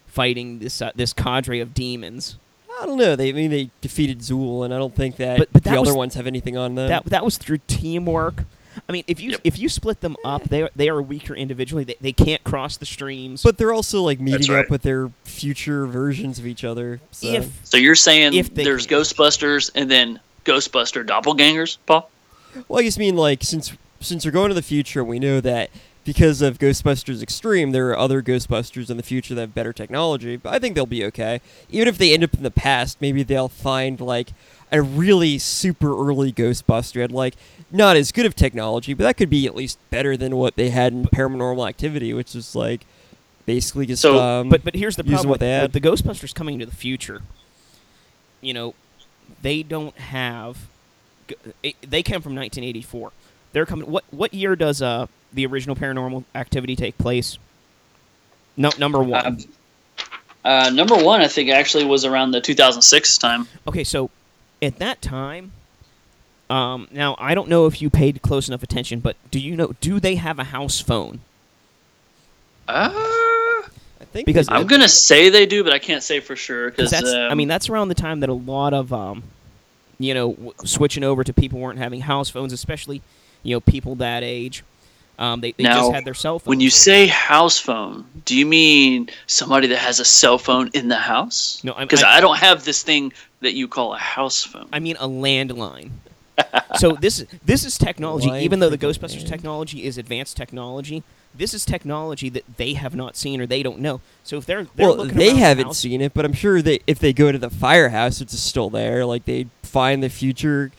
fighting 0.08 0.60
this 0.60 0.82
uh, 0.82 0.91
this 0.96 1.13
cadre 1.13 1.60
of 1.60 1.74
demons. 1.74 2.38
I 2.82 2.86
don't 2.86 2.98
know. 2.98 3.15
They 3.15 3.30
I 3.30 3.34
mean 3.34 3.52
they 3.52 3.69
defeated 3.82 4.19
Zuul, 4.19 4.65
and 4.65 4.74
I 4.74 4.78
don't 4.78 4.96
think 4.96 5.17
that, 5.17 5.38
But- 5.38 5.50
but 5.54 5.63
the 5.63 5.69
that 5.72 5.80
other 5.80 5.91
was- 5.91 5.98
ones 5.98 6.13
have 6.15 6.28
anything 6.28 6.58
on 6.58 6.76
them. 6.76 6.89
that 6.89 7.06
that 7.06 7.24
was 7.26 7.38
through 7.38 7.60
teamwork. 7.67 8.43
I 8.89 8.91
mean, 8.91 9.04
if 9.06 9.22
you 9.22 9.32
Yep. 9.32 9.41
if 9.43 9.60
you 9.60 9.69
split 9.69 10.02
them 10.02 10.15
up, 10.26 10.46
they 10.50 10.67
they 10.76 10.89
are 10.89 11.00
weaker 11.00 11.36
individually. 11.36 11.84
They, 11.84 11.96
they 12.02 12.12
can't 12.12 12.43
cross 12.43 12.76
the 12.78 12.88
streams. 12.88 13.43
but 13.43 13.58
they're 13.60 13.72
also 13.74 14.02
like 14.02 14.19
meeting 14.19 14.52
right. 14.52 14.65
up 14.65 14.72
with 14.72 14.82
their 14.82 15.12
future 15.24 15.86
versions 15.86 16.39
of 16.39 16.48
each 16.48 16.63
other. 16.63 17.00
So. 17.12 17.28
if 17.28 17.60
So 17.63 17.78
you're 17.78 17.93
saying 17.93 18.34
If 18.34 18.54
there's 18.56 18.88
can. 18.88 18.98
Ghostbusters 18.98 19.69
and 19.76 19.91
then 19.91 20.19
Ghostbuster 20.45 21.06
doppelgangers, 21.06 21.77
Paul? 21.86 22.10
Well, 22.67 22.79
I 22.79 22.84
just 22.84 22.99
mean 22.99 23.15
like 23.15 23.43
since 23.43 23.73
since 23.99 24.25
we're 24.25 24.32
going 24.32 24.49
to 24.49 24.56
the 24.56 24.62
future, 24.62 25.03
we 25.03 25.17
know 25.19 25.39
that 25.41 25.69
because 26.06 26.41
of 26.41 26.60
Ghostbusters 26.60 27.21
Extreme, 27.23 27.71
there 27.71 27.89
are 27.89 27.97
other 27.97 28.21
Ghostbusters 28.21 28.89
in 28.89 28.97
the 28.97 29.03
future 29.03 29.34
that 29.36 29.39
have 29.41 29.56
better 29.56 29.71
technology. 29.71 30.36
But 30.36 30.53
I 30.53 30.60
think 30.60 30.75
they'll 30.75 30.86
be 30.86 31.06
okay. 31.06 31.39
Even 31.69 31.88
if 31.88 31.97
they 31.97 32.13
end 32.13 32.23
up 32.25 32.34
in 32.34 32.43
the 32.43 32.51
past, 32.51 32.97
maybe 32.99 33.23
they'll 33.23 33.47
find 33.47 33.99
like 34.01 34.29
a 34.71 34.82
really 34.82 35.38
super 35.39 35.95
early 35.97 36.34
Ghostbuster 36.34 36.99
had 37.01 37.12
like 37.12 37.36
not 37.71 37.95
as 37.95 38.12
good 38.12 38.25
of 38.25 38.36
technology, 38.36 38.93
but 38.93 39.03
that 39.06 39.15
could 39.17 39.29
be 39.29 39.45
at 39.47 39.56
least 39.56 39.77
better 39.89 40.17
than 40.17 40.36
what 40.36 40.56
they 40.58 40.69
had 40.69 40.91
in 40.93 41.06
Paranormal 41.06 41.67
Activity, 41.67 42.13
which 42.13 42.36
is 42.36 42.56
like 42.56 42.86
basically 43.45 43.86
just 43.86 44.01
So- 44.01 44.19
um, 44.19 44.49
but 44.49 44.63
but 44.65 44.75
here's 44.75 44.95
the 44.97 45.03
problem 45.03 45.29
what 45.29 45.36
with 45.36 45.39
they 45.41 45.49
had. 45.51 45.71
the 45.71 45.82
Ghostbusters 45.82 46.34
coming 46.36 46.56
into 46.56 46.65
the 46.65 46.75
future. 46.75 47.21
You 48.41 48.53
know, 48.53 48.75
they 49.43 49.62
don't 49.62 49.95
have. 49.97 50.58
They 51.62 52.01
came 52.01 52.21
from 52.21 52.36
1984. 52.36 53.12
They're 53.51 53.65
coming. 53.67 53.89
What 53.89 54.03
what 54.10 54.34
year 54.34 54.56
does 54.56 54.82
uh 54.82 55.06
the 55.32 55.45
original 55.45 55.75
Paranormal 55.75 56.23
Activity 56.34 56.75
take 56.75 56.97
place? 56.97 57.38
No, 58.58 58.71
number 58.79 59.01
one. 59.01 59.25
Um, 59.25 59.38
uh, 60.45 60.69
number 60.71 60.95
one, 60.95 61.21
I 61.21 61.27
think, 61.27 61.49
actually 61.49 61.86
was 61.86 62.03
around 62.06 62.32
the 62.32 62.41
2006 62.41 63.17
time. 63.17 63.47
Okay, 63.67 63.84
so 63.84 64.10
at 64.62 64.77
that 64.79 65.01
time, 65.01 65.53
um, 66.49 66.88
now 66.91 67.15
I 67.17 67.34
don't 67.34 67.47
know 67.47 67.65
if 67.65 67.82
you 67.82 67.89
paid 67.89 68.21
close 68.21 68.47
enough 68.47 68.63
attention, 68.63 68.99
but 68.99 69.15
do 69.32 69.39
you 69.39 69.56
know? 69.56 69.73
Do 69.79 69.99
they 69.99 70.15
have 70.15 70.39
a 70.39 70.45
house 70.45 70.79
phone? 70.79 71.21
Uh, 72.67 72.89
think 74.13 74.26
because 74.26 74.47
I'm 74.49 74.67
gonna 74.67 74.88
say 74.88 75.30
they 75.30 75.45
do, 75.45 75.63
but 75.63 75.73
I 75.73 75.80
can't 75.80 76.04
say 76.04 76.19
for 76.19 76.36
sure 76.36 76.69
Because 76.71 76.91
because 76.91 77.12
that's, 77.12 77.32
I 77.32 77.34
mean, 77.34 77.47
that's 77.47 77.69
around 77.69 77.89
the 77.89 77.95
time 77.95 78.21
that 78.21 78.30
a 78.30 78.34
lot 78.34 78.73
of, 78.73 78.93
um, 78.93 79.23
you 79.99 80.13
know, 80.13 80.32
w- 80.34 80.54
switching 80.65 81.04
over 81.04 81.23
to 81.23 81.34
people 81.34 81.60
weren't 81.60 81.80
having 81.80 82.02
house 82.02 82.30
phones, 82.30 82.54
especially, 82.54 83.02
you 83.43 83.56
know, 83.56 83.60
people 83.60 83.95
that 83.95 84.23
age. 84.23 84.63
Um, 85.19 85.41
they 85.41 85.52
they 85.52 85.63
Now, 85.63 85.78
just 85.78 85.91
had 85.93 86.06
their 86.06 86.15
cell 86.15 86.39
phone. 86.39 86.49
when 86.49 86.60
you 86.60 86.71
say 86.71 87.06
house 87.06 87.60
phone, 87.60 88.06
do 88.26 88.36
you 88.36 88.45
mean 88.47 89.10
somebody 89.28 89.67
that 89.67 89.78
has 89.78 89.99
a 89.99 90.06
cell 90.06 90.38
phone 90.39 90.69
in 90.73 90.88
the 90.88 90.95
house? 90.97 91.62
No, 91.63 91.73
because 91.80 92.02
I- 92.04 92.17
I, 92.17 92.19
don't 92.21 92.39
have 92.39 92.65
this 92.65 92.82
thing 92.82 93.13
that 93.41 93.54
you 93.54 93.67
call 93.67 93.93
a 93.93 93.97
house 93.99 94.43
phone. 94.43 94.67
I 94.73 94.80
mean 94.80 94.95
a 94.99 95.08
landline. 95.08 95.91
so 96.80 96.93
this 96.93 97.23
this 97.45 97.63
is 97.63 97.78
technology. 97.78 98.28
Line 98.28 98.41
even 98.41 98.60
though 98.60 98.69
the 98.71 98.78
the 98.78 98.88
Ghostbusters 98.88 99.17
land. 99.17 99.28
technology 99.28 99.84
is 99.86 99.99
advanced 99.99 100.36
technology, 100.36 101.04
this 101.36 101.54
is 101.54 101.65
technology 101.65 102.30
that 102.30 102.43
they 102.58 102.74
have 102.74 102.96
not 102.96 103.15
seen 103.15 103.41
or 103.41 103.46
they 103.46 103.63
don't 103.63 103.80
know. 103.80 104.02
So 104.24 104.38
if 104.38 104.46
they're, 104.46 104.65
they're 104.76 104.88
well, 104.88 105.06
they 105.06 105.36
haven't 105.36 105.67
house- 105.67 105.80
seen 105.80 106.02
it, 106.02 106.13
but 106.13 106.26
I'm 106.26 106.34
sure 106.34 106.62
that 106.62 106.82
if 106.88 107.00
they 107.00 107.13
go 107.13 107.32
to 107.32 107.38
the 107.38 107.50
firehouse, 107.50 108.22
it's 108.22 108.38
still 108.39 108.69
there. 108.69 109.06
Like 109.06 109.26
they 109.26 109.48
find 109.63 110.04
the 110.04 110.10
future, 110.10 110.72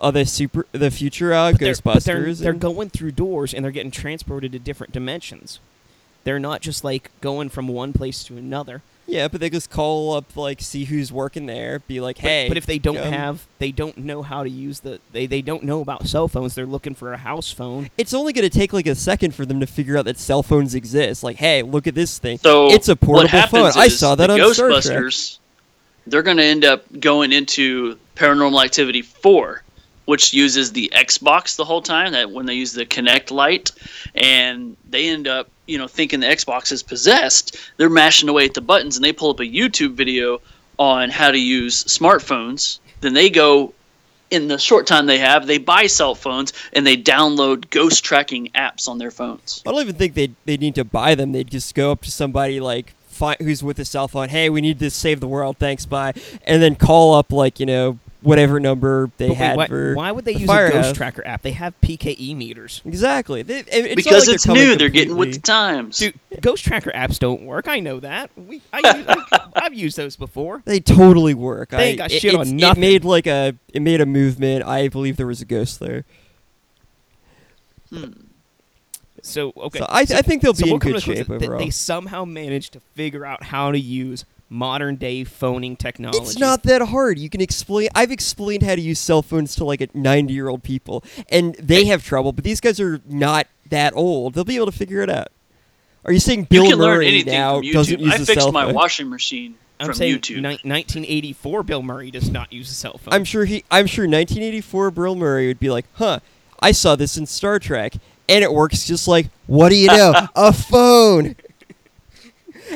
uh, 0.00 0.10
the 0.10 0.26
super, 0.26 0.66
the 0.72 0.90
future 0.90 1.32
uh, 1.32 1.52
but 1.52 1.60
they're, 1.60 1.74
Ghostbusters. 1.74 1.82
but 1.82 2.04
they're, 2.04 2.34
they're 2.34 2.52
going 2.52 2.90
through 2.90 3.12
doors 3.12 3.54
and 3.54 3.64
they're 3.64 3.72
getting 3.72 3.90
transported 3.90 4.52
to 4.52 4.58
different 4.58 4.92
dimensions. 4.92 5.60
They're 6.24 6.38
not 6.40 6.60
just 6.60 6.84
like 6.84 7.10
going 7.20 7.48
from 7.48 7.68
one 7.68 7.92
place 7.92 8.22
to 8.24 8.36
another. 8.36 8.82
Yeah, 9.10 9.26
but 9.26 9.40
they 9.40 9.50
just 9.50 9.70
call 9.70 10.14
up, 10.14 10.36
like, 10.36 10.60
see 10.60 10.84
who's 10.84 11.12
working 11.12 11.46
there, 11.46 11.80
be 11.80 12.00
like, 12.00 12.18
hey. 12.18 12.46
but 12.46 12.56
if 12.56 12.64
they 12.64 12.78
don't 12.78 12.96
come. 12.96 13.12
have, 13.12 13.46
they 13.58 13.72
don't 13.72 13.98
know 13.98 14.22
how 14.22 14.44
to 14.44 14.48
use 14.48 14.80
the, 14.80 15.00
they, 15.10 15.26
they 15.26 15.42
don't 15.42 15.64
know 15.64 15.80
about 15.80 16.06
cell 16.06 16.28
phones. 16.28 16.54
They're 16.54 16.64
looking 16.64 16.94
for 16.94 17.12
a 17.12 17.16
house 17.16 17.50
phone. 17.50 17.90
It's 17.98 18.14
only 18.14 18.32
going 18.32 18.48
to 18.48 18.56
take 18.56 18.72
like 18.72 18.86
a 18.86 18.94
second 18.94 19.34
for 19.34 19.44
them 19.44 19.58
to 19.58 19.66
figure 19.66 19.98
out 19.98 20.04
that 20.04 20.16
cell 20.16 20.44
phones 20.44 20.76
exist. 20.76 21.24
Like, 21.24 21.36
hey, 21.36 21.62
look 21.62 21.88
at 21.88 21.96
this 21.96 22.18
thing. 22.18 22.38
So 22.38 22.70
it's 22.70 22.88
a 22.88 22.94
portable 22.94 23.24
what 23.24 23.30
happens 23.30 23.74
phone. 23.74 23.82
I 23.82 23.86
is 23.86 23.98
saw 23.98 24.14
that 24.14 24.28
the 24.28 24.40
on 24.44 24.54
Star 24.54 24.68
Trek. 24.68 24.84
Ghostbusters. 24.84 25.38
They're 26.06 26.22
going 26.22 26.36
to 26.36 26.44
end 26.44 26.64
up 26.64 26.84
going 27.00 27.32
into 27.32 27.98
Paranormal 28.14 28.64
Activity 28.64 29.02
four, 29.02 29.62
which 30.10 30.34
uses 30.34 30.72
the 30.72 30.92
Xbox 30.92 31.54
the 31.54 31.64
whole 31.64 31.80
time. 31.80 32.10
That 32.10 32.32
when 32.32 32.44
they 32.44 32.54
use 32.54 32.72
the 32.72 32.84
Kinect 32.84 33.30
light, 33.30 33.70
and 34.16 34.76
they 34.88 35.08
end 35.08 35.28
up, 35.28 35.48
you 35.66 35.78
know, 35.78 35.86
thinking 35.86 36.18
the 36.18 36.26
Xbox 36.26 36.72
is 36.72 36.82
possessed. 36.82 37.56
They're 37.76 37.88
mashing 37.88 38.28
away 38.28 38.46
at 38.46 38.54
the 38.54 38.60
buttons, 38.60 38.96
and 38.96 39.04
they 39.04 39.12
pull 39.12 39.30
up 39.30 39.38
a 39.38 39.44
YouTube 39.44 39.92
video 39.92 40.40
on 40.80 41.10
how 41.10 41.30
to 41.30 41.38
use 41.38 41.84
smartphones. 41.84 42.80
Then 43.00 43.14
they 43.14 43.30
go. 43.30 43.72
In 44.32 44.46
the 44.46 44.58
short 44.58 44.86
time 44.86 45.06
they 45.06 45.18
have, 45.18 45.48
they 45.48 45.58
buy 45.58 45.88
cell 45.88 46.14
phones 46.14 46.52
and 46.72 46.86
they 46.86 46.96
download 46.96 47.68
ghost 47.70 48.04
tracking 48.04 48.48
apps 48.54 48.86
on 48.86 48.98
their 48.98 49.10
phones. 49.10 49.60
I 49.66 49.72
don't 49.72 49.80
even 49.80 49.96
think 49.96 50.14
they 50.14 50.30
they 50.44 50.56
need 50.56 50.76
to 50.76 50.84
buy 50.84 51.16
them. 51.16 51.32
They'd 51.32 51.50
just 51.50 51.74
go 51.74 51.90
up 51.90 52.02
to 52.02 52.12
somebody 52.12 52.60
like 52.60 52.94
who's 53.40 53.64
with 53.64 53.80
a 53.80 53.84
cell 53.84 54.06
phone. 54.06 54.28
Hey, 54.28 54.48
we 54.48 54.60
need 54.60 54.78
to 54.78 54.88
save 54.88 55.18
the 55.18 55.26
world. 55.26 55.56
Thanks, 55.58 55.84
bye. 55.84 56.14
And 56.44 56.62
then 56.62 56.76
call 56.76 57.14
up 57.14 57.32
like 57.32 57.58
you 57.58 57.66
know 57.66 57.98
whatever 58.22 58.60
number 58.60 59.10
they 59.16 59.28
But 59.28 59.32
wait, 59.32 59.36
had 59.38 59.56
why, 59.56 59.66
for. 59.68 59.94
why 59.94 60.12
would 60.12 60.24
they 60.24 60.34
the 60.34 60.40
use 60.40 60.48
a 60.48 60.52
firehouse. 60.52 60.86
ghost 60.86 60.94
tracker 60.96 61.26
app? 61.26 61.42
They 61.42 61.52
have 61.52 61.74
PKE 61.80 62.36
meters. 62.36 62.82
Exactly. 62.84 63.42
They, 63.42 63.60
it- 63.60 63.68
it's 63.70 63.94
because 63.94 64.26
like 64.26 64.34
it's 64.34 64.44
they're 64.44 64.54
coming 64.54 64.68
new, 64.70 64.76
they're 64.76 64.88
getting 64.88 65.16
with 65.16 65.34
the 65.34 65.40
times. 65.40 65.98
Dude, 65.98 66.14
ghost 66.40 66.64
tracker 66.64 66.90
apps 66.92 67.18
don't 67.18 67.42
work. 67.42 67.68
I 67.68 67.80
know 67.80 68.00
that. 68.00 68.30
We, 68.36 68.60
I, 68.72 68.80
I, 69.30 69.40
i've 69.66 69.74
used 69.74 69.96
those 69.96 70.16
before. 70.16 70.62
They 70.64 70.80
totally 70.80 71.34
work. 71.34 71.70
They 71.70 71.76
I, 71.76 71.82
ain't 71.82 71.98
got 71.98 72.10
it- 72.12 72.20
shit 72.20 72.34
on 72.34 72.56
nothing. 72.56 72.82
It 72.82 72.86
made 72.86 73.04
like 73.04 73.26
a 73.26 73.54
it 73.72 73.82
made 73.82 74.00
a 74.00 74.06
movement. 74.06 74.64
I 74.64 74.88
believe 74.88 75.16
there 75.16 75.26
was 75.26 75.40
a 75.40 75.44
ghost 75.46 75.80
there. 75.80 76.04
Hmm. 77.90 78.04
So 79.22 79.52
okay, 79.56 79.80
So 79.80 79.86
I, 79.88 80.00
I 80.00 80.04
think 80.22 80.42
they'll 80.42 80.54
so 80.54 80.64
be 80.64 80.70
we'll 80.70 80.74
in 80.76 80.92
good 80.92 81.02
shape 81.02 81.16
conclusion 81.26 81.38
that 81.38 81.44
overall. 81.46 81.58
They 81.58 81.70
somehow 81.70 82.24
managed 82.24 82.72
to 82.72 82.80
figure 82.94 83.26
out 83.26 83.42
how 83.44 83.70
to 83.70 83.78
use 83.78 84.24
modern 84.50 84.96
day 84.96 85.24
phoning 85.24 85.76
technology. 85.76 86.18
It's 86.18 86.38
not 86.38 86.64
that 86.64 86.82
hard. 86.82 87.18
You 87.18 87.30
can 87.30 87.40
explain. 87.40 87.88
I've 87.94 88.10
explained 88.10 88.62
how 88.64 88.74
to 88.74 88.80
use 88.80 88.98
cell 88.98 89.22
phones 89.22 89.54
to 89.56 89.64
like 89.64 89.80
a 89.80 89.88
90 89.94 90.34
year 90.34 90.48
old 90.48 90.62
people, 90.62 91.02
and 91.30 91.54
they 91.54 91.86
have 91.86 92.04
trouble. 92.04 92.32
But 92.32 92.44
these 92.44 92.60
guys 92.60 92.80
are 92.80 93.00
not 93.08 93.46
that 93.70 93.94
old. 93.94 94.34
They'll 94.34 94.44
be 94.44 94.56
able 94.56 94.66
to 94.66 94.72
figure 94.72 95.00
it 95.00 95.08
out. 95.08 95.28
Are 96.04 96.12
you 96.12 96.20
saying 96.20 96.44
Bill 96.44 96.64
you 96.64 96.70
can 96.70 96.78
learn 96.78 96.96
Murray 96.96 97.08
anything 97.08 97.32
now 97.32 97.60
from 97.60 97.70
doesn't 97.72 98.00
use 98.00 98.12
I 98.12 98.16
a 98.16 98.18
fixed 98.18 98.34
cell 98.42 98.52
my 98.52 98.64
phone? 98.64 98.74
washing 98.74 99.08
machine 99.08 99.54
I'm 99.78 99.86
from 99.86 99.94
saying 99.94 100.16
YouTube. 100.18 100.36
ni- 100.36 100.58
1984 100.68 101.62
Bill 101.62 101.82
Murray 101.82 102.10
does 102.10 102.30
not 102.30 102.52
use 102.52 102.70
a 102.70 102.74
cell 102.74 102.98
phone. 102.98 103.14
I'm 103.14 103.24
sure 103.24 103.44
he. 103.44 103.64
I'm 103.70 103.86
sure 103.86 104.04
1984 104.04 104.90
Bill 104.90 105.14
Murray 105.14 105.46
would 105.46 105.60
be 105.60 105.70
like, 105.70 105.86
"Huh, 105.94 106.20
I 106.60 106.72
saw 106.72 106.96
this 106.96 107.16
in 107.16 107.26
Star 107.26 107.58
Trek, 107.58 107.94
and 108.28 108.42
it 108.42 108.52
works 108.52 108.86
just 108.86 109.06
like 109.06 109.28
what 109.46 109.68
do 109.68 109.76
you 109.76 109.88
know, 109.88 110.14
a 110.36 110.52
phone." 110.52 111.36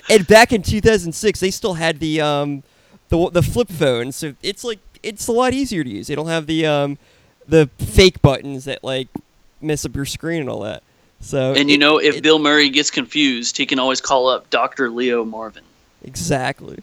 And 0.09 0.27
back 0.27 0.53
in 0.53 0.63
2006, 0.63 1.41
they 1.41 1.51
still 1.51 1.75
had 1.75 2.01
the 2.01 2.21
um, 2.21 2.63
the 3.09 3.31
the 3.31 3.43
flip 3.43 3.69
phone, 3.69 4.13
so 4.13 4.35
it's 4.43 4.65
like 4.65 4.79
it's 5.03 5.29
a 5.29 5.33
lot 5.33 5.53
easier 5.53 5.85
to 5.85 5.91
use. 5.91 6.07
They 6.07 6.15
don't 6.15 6.29
have 6.29 6.47
the 6.47 6.67
um, 6.67 6.99
the 7.47 7.69
fake 7.79 8.23
buttons 8.23 8.65
that 8.65 8.83
like 8.85 9.09
mess 9.61 9.85
up 9.85 9.95
your 9.95 10.05
screen 10.07 10.41
and 10.41 10.49
all 10.51 10.61
that. 10.61 10.83
So 11.21 11.55
and 11.55 11.69
you 11.69 11.75
it- 11.75 11.79
know, 11.81 11.99
if 11.99 12.17
it- 12.17 12.23
Bill 12.23 12.39
Murray 12.39 12.69
gets 12.69 12.91
confused, 12.91 13.57
he 13.57 13.67
can 13.67 13.79
always 13.79 14.01
call 14.01 14.29
up 14.29 14.51
Dr. 14.51 14.91
Leo 14.91 15.25
Marvin. 15.25 15.65
Exactly. 16.05 16.79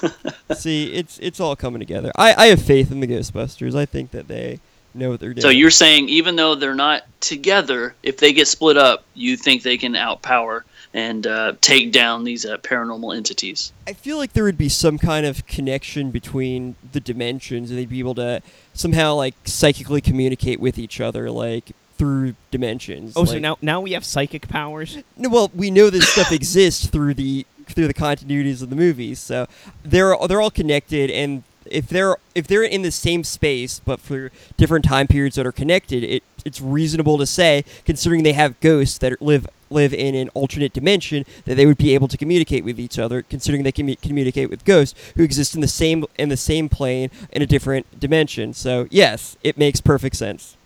See, 0.56 0.92
it's 0.92 1.18
it's 1.18 1.40
all 1.40 1.56
coming 1.56 1.80
together. 1.80 2.12
I, 2.16 2.34
I 2.34 2.46
have 2.46 2.62
faith 2.62 2.90
in 2.92 3.00
the 3.00 3.06
Ghostbusters. 3.06 3.74
I 3.74 3.86
think 3.86 4.10
that 4.12 4.28
they 4.28 4.60
know 4.94 5.10
what 5.10 5.20
they're 5.20 5.32
doing. 5.34 5.42
So 5.42 5.48
you're 5.48 5.70
saying 5.70 6.08
even 6.08 6.36
though 6.36 6.54
they're 6.54 6.74
not 6.74 7.02
together, 7.20 7.94
if 8.02 8.18
they 8.18 8.32
get 8.32 8.46
split 8.46 8.76
up, 8.76 9.04
you 9.14 9.36
think 9.36 9.62
they 9.62 9.76
can 9.78 9.94
outpower 9.94 10.62
and 10.94 11.26
uh, 11.26 11.54
take 11.60 11.92
down 11.92 12.24
these 12.24 12.44
uh, 12.44 12.58
paranormal 12.58 13.16
entities? 13.16 13.72
I 13.86 13.92
feel 13.92 14.18
like 14.18 14.32
there 14.32 14.44
would 14.44 14.58
be 14.58 14.68
some 14.68 14.98
kind 14.98 15.26
of 15.26 15.46
connection 15.46 16.10
between 16.10 16.76
the 16.92 17.00
dimensions, 17.00 17.70
and 17.70 17.78
they'd 17.78 17.88
be 17.88 17.98
able 17.98 18.14
to 18.16 18.42
somehow 18.74 19.14
like 19.14 19.34
psychically 19.44 20.00
communicate 20.00 20.60
with 20.60 20.78
each 20.78 21.00
other, 21.00 21.30
like 21.30 21.72
through 21.96 22.34
dimensions. 22.50 23.12
oh, 23.16 23.24
so 23.24 23.38
now 23.38 23.56
now 23.62 23.80
we 23.80 23.92
have 23.92 24.04
psychic 24.04 24.48
powers. 24.48 24.98
No, 25.16 25.28
well, 25.28 25.50
we 25.54 25.70
know 25.70 25.90
this 25.90 26.08
stuff 26.08 26.32
exists 26.32 26.86
through 26.86 27.14
the 27.14 27.46
through 27.66 27.86
the 27.86 27.94
continuities 27.94 28.62
of 28.62 28.70
the 28.70 28.76
movies, 28.76 29.18
so 29.18 29.46
they're 29.84 30.16
they're 30.28 30.40
all 30.40 30.50
connected, 30.50 31.10
and 31.10 31.44
if 31.66 31.88
they're 31.88 32.16
if 32.34 32.46
they're 32.46 32.62
in 32.62 32.82
the 32.82 32.90
same 32.90 33.24
space 33.24 33.80
but 33.84 34.00
for 34.00 34.30
different 34.56 34.84
time 34.84 35.06
periods 35.06 35.36
that 35.36 35.46
are 35.46 35.52
connected, 35.52 36.02
it 36.04 36.22
it's 36.44 36.60
reasonable 36.60 37.18
to 37.18 37.26
say, 37.26 37.64
considering 37.84 38.22
they 38.22 38.32
have 38.32 38.58
ghosts 38.60 38.98
that 38.98 39.20
live 39.20 39.46
live 39.70 39.94
in 39.94 40.14
an 40.14 40.28
alternate 40.30 40.72
dimension, 40.72 41.24
that 41.44 41.54
they 41.54 41.64
would 41.66 41.78
be 41.78 41.94
able 41.94 42.08
to 42.08 42.18
communicate 42.18 42.64
with 42.64 42.78
each 42.78 42.98
other, 42.98 43.22
considering 43.22 43.62
they 43.62 43.72
can 43.72 43.86
commu- 43.86 44.00
communicate 44.00 44.50
with 44.50 44.64
ghosts 44.64 44.98
who 45.16 45.22
exist 45.22 45.54
in 45.54 45.60
the 45.60 45.68
same 45.68 46.04
in 46.18 46.28
the 46.28 46.36
same 46.36 46.68
plane 46.68 47.10
in 47.30 47.42
a 47.42 47.46
different 47.46 47.98
dimension. 47.98 48.52
So 48.52 48.86
yes, 48.90 49.36
it 49.42 49.56
makes 49.56 49.80
perfect 49.80 50.16
sense. 50.16 50.56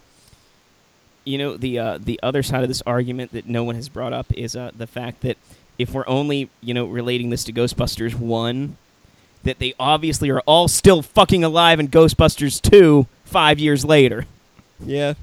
You 1.24 1.38
know 1.38 1.56
the 1.56 1.78
uh, 1.78 1.98
the 1.98 2.20
other 2.22 2.42
side 2.42 2.62
of 2.62 2.68
this 2.68 2.82
argument 2.86 3.32
that 3.32 3.46
no 3.46 3.64
one 3.64 3.74
has 3.74 3.88
brought 3.88 4.12
up 4.12 4.32
is 4.32 4.56
uh, 4.56 4.70
the 4.76 4.86
fact 4.86 5.22
that 5.22 5.36
if 5.78 5.92
we're 5.92 6.06
only 6.06 6.48
you 6.60 6.74
know 6.74 6.86
relating 6.86 7.30
this 7.30 7.44
to 7.44 7.52
Ghostbusters 7.52 8.14
one, 8.14 8.76
that 9.46 9.58
they 9.58 9.74
obviously 9.80 10.30
are 10.30 10.40
all 10.40 10.68
still 10.68 11.02
fucking 11.02 11.42
alive 11.42 11.80
in 11.80 11.88
Ghostbusters 11.88 12.60
two 12.60 13.06
five 13.24 13.58
years 13.58 13.84
later. 13.84 14.26
Yeah, 14.80 15.14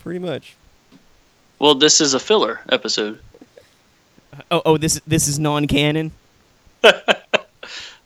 pretty 0.00 0.20
much. 0.20 0.54
Well, 1.58 1.74
this 1.74 2.00
is 2.00 2.14
a 2.14 2.20
filler 2.20 2.60
episode. 2.68 3.18
Oh 4.50 4.62
oh 4.64 4.76
this 4.76 5.00
this 5.06 5.28
is 5.28 5.38
non 5.38 5.66
canon. 5.66 6.12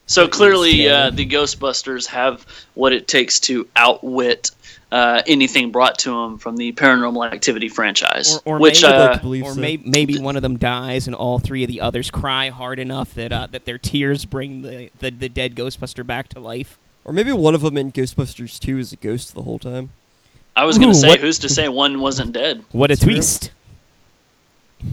So 0.06 0.28
clearly, 0.28 0.88
uh, 0.88 1.10
the 1.10 1.26
Ghostbusters 1.26 2.06
have 2.06 2.46
what 2.74 2.92
it 2.92 3.08
takes 3.08 3.40
to 3.40 3.68
outwit 3.74 4.52
uh, 4.92 5.22
anything 5.26 5.70
brought 5.72 5.98
to 6.00 6.10
them 6.10 6.38
from 6.38 6.56
the 6.56 6.72
Paranormal 6.72 7.30
Activity 7.32 7.68
franchise. 7.68 8.36
Or, 8.44 8.56
or 8.56 8.58
which, 8.60 8.82
maybe, 8.82 8.94
uh, 8.94 9.18
believe 9.18 9.44
or 9.44 9.54
so. 9.54 9.60
may, 9.60 9.76
maybe 9.78 10.18
one 10.18 10.36
of 10.36 10.42
them 10.42 10.56
dies 10.58 11.06
and 11.06 11.14
all 11.16 11.38
three 11.38 11.64
of 11.64 11.68
the 11.68 11.80
others 11.80 12.10
cry 12.10 12.50
hard 12.50 12.78
enough 12.78 13.12
that 13.14 13.32
uh, 13.32 13.46
that 13.50 13.64
their 13.64 13.78
tears 13.78 14.24
bring 14.24 14.62
the, 14.62 14.90
the, 15.00 15.10
the 15.10 15.28
dead 15.28 15.54
Ghostbuster 15.54 16.06
back 16.06 16.28
to 16.30 16.40
life. 16.40 16.78
Or 17.04 17.12
maybe 17.12 17.32
one 17.32 17.54
of 17.54 17.60
them 17.62 17.76
in 17.76 17.92
Ghostbusters 17.92 18.58
2 18.58 18.78
is 18.78 18.92
a 18.92 18.96
ghost 18.96 19.34
the 19.34 19.42
whole 19.42 19.58
time. 19.60 19.90
I 20.56 20.64
was 20.64 20.76
going 20.78 20.90
to 20.90 20.94
say, 20.98 21.08
what- 21.10 21.20
who's 21.20 21.38
to 21.40 21.48
say 21.48 21.68
one 21.68 22.00
wasn't 22.00 22.32
dead? 22.32 22.64
What 22.72 22.90
a 22.90 22.96
True. 22.96 23.12
twist! 23.12 23.50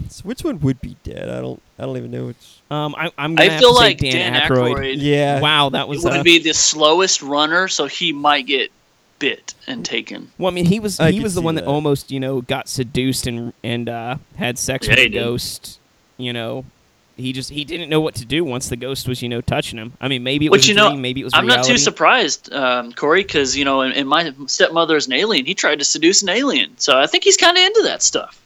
So 0.08 0.22
which 0.22 0.42
one 0.42 0.60
would 0.60 0.80
be 0.80 0.96
dead? 1.04 1.28
I 1.28 1.40
don't. 1.40 1.60
I 1.78 1.82
don't 1.86 1.96
even 1.96 2.10
know 2.10 2.26
which. 2.26 2.36
Um, 2.70 2.94
I, 2.96 3.10
I'm 3.18 3.34
gonna 3.34 3.48
I 3.48 3.52
have 3.52 3.60
feel 3.60 3.72
to 3.72 3.78
say 3.78 3.84
like 3.84 3.98
Dan, 3.98 4.32
Dan 4.32 4.42
Aykroyd. 4.42 4.74
Aykroyd 4.76 4.94
Yeah. 4.98 5.40
Wow, 5.40 5.68
that 5.70 5.84
He 5.84 5.88
was. 5.90 6.04
would 6.04 6.12
Uh, 6.14 6.22
be 6.22 6.38
the 6.38 6.54
slowest 6.54 7.20
runner, 7.22 7.68
so 7.68 7.86
he 7.86 8.12
might 8.12 8.46
get 8.46 8.70
bit 9.18 9.54
and 9.66 9.84
taken. 9.84 10.30
well, 10.38 10.50
I 10.50 10.54
mean, 10.54 10.66
he 10.66 10.80
was 10.80 11.00
I 11.00 11.10
he 11.12 11.20
was 11.20 11.34
the 11.34 11.42
one 11.42 11.54
that. 11.56 11.64
that. 11.64 11.70
almost 11.70 12.10
you 12.10 12.20
know 12.20 12.40
got 12.40 12.68
seduced 12.68 13.26
and 13.26 13.52
and 13.62 13.88
uh, 13.88 14.16
had 14.36 14.58
sex 14.58 14.86
Yeah, 14.86 14.92
with 14.92 14.98
he 15.00 15.06
a 15.06 15.08
ghost. 15.08 15.78
You 16.16 16.32
know, 16.32 16.64
he 17.16 17.32
just 17.32 17.50
he 17.50 17.64
didn't 17.64 17.88
know 17.90 18.00
what 18.00 18.14
to 18.16 18.24
do 18.24 18.44
once 18.44 18.68
the 18.68 18.76
ghost 18.76 19.08
was 19.08 19.22
you 19.22 19.28
know 19.28 19.40
touching 19.40 19.78
him. 19.78 19.92
I 20.00 20.08
mean, 20.08 20.22
maybe 20.22 20.46
it 20.46 20.50
But 20.50 20.58
was 20.58 20.68
you 20.68 20.74
a 20.74 20.76
know, 20.76 20.88
dream, 20.90 21.02
maybe 21.02 21.20
it 21.20 21.24
was 21.24 21.34
I'm 21.34 21.46
not 21.46 21.64
too 21.64 21.78
surprised, 21.78 22.52
um, 22.52 22.92
Corey, 22.92 23.22
because 23.22 23.56
you 23.56 23.64
know, 23.64 23.82
in, 23.82 23.92
in 23.92 24.06
my 24.06 24.32
stepmother 24.46 24.96
is 24.96 25.06
an 25.06 25.12
alien. 25.14 25.46
He 25.46 25.54
tried 25.54 25.78
to 25.78 25.84
seduce 25.84 26.22
an 26.22 26.28
alien, 26.28 26.76
so 26.78 26.98
I 26.98 27.06
think 27.06 27.24
he's 27.24 27.36
kind 27.36 27.56
of 27.56 27.64
into 27.64 27.82
that 27.84 28.02
stuff. 28.02 28.40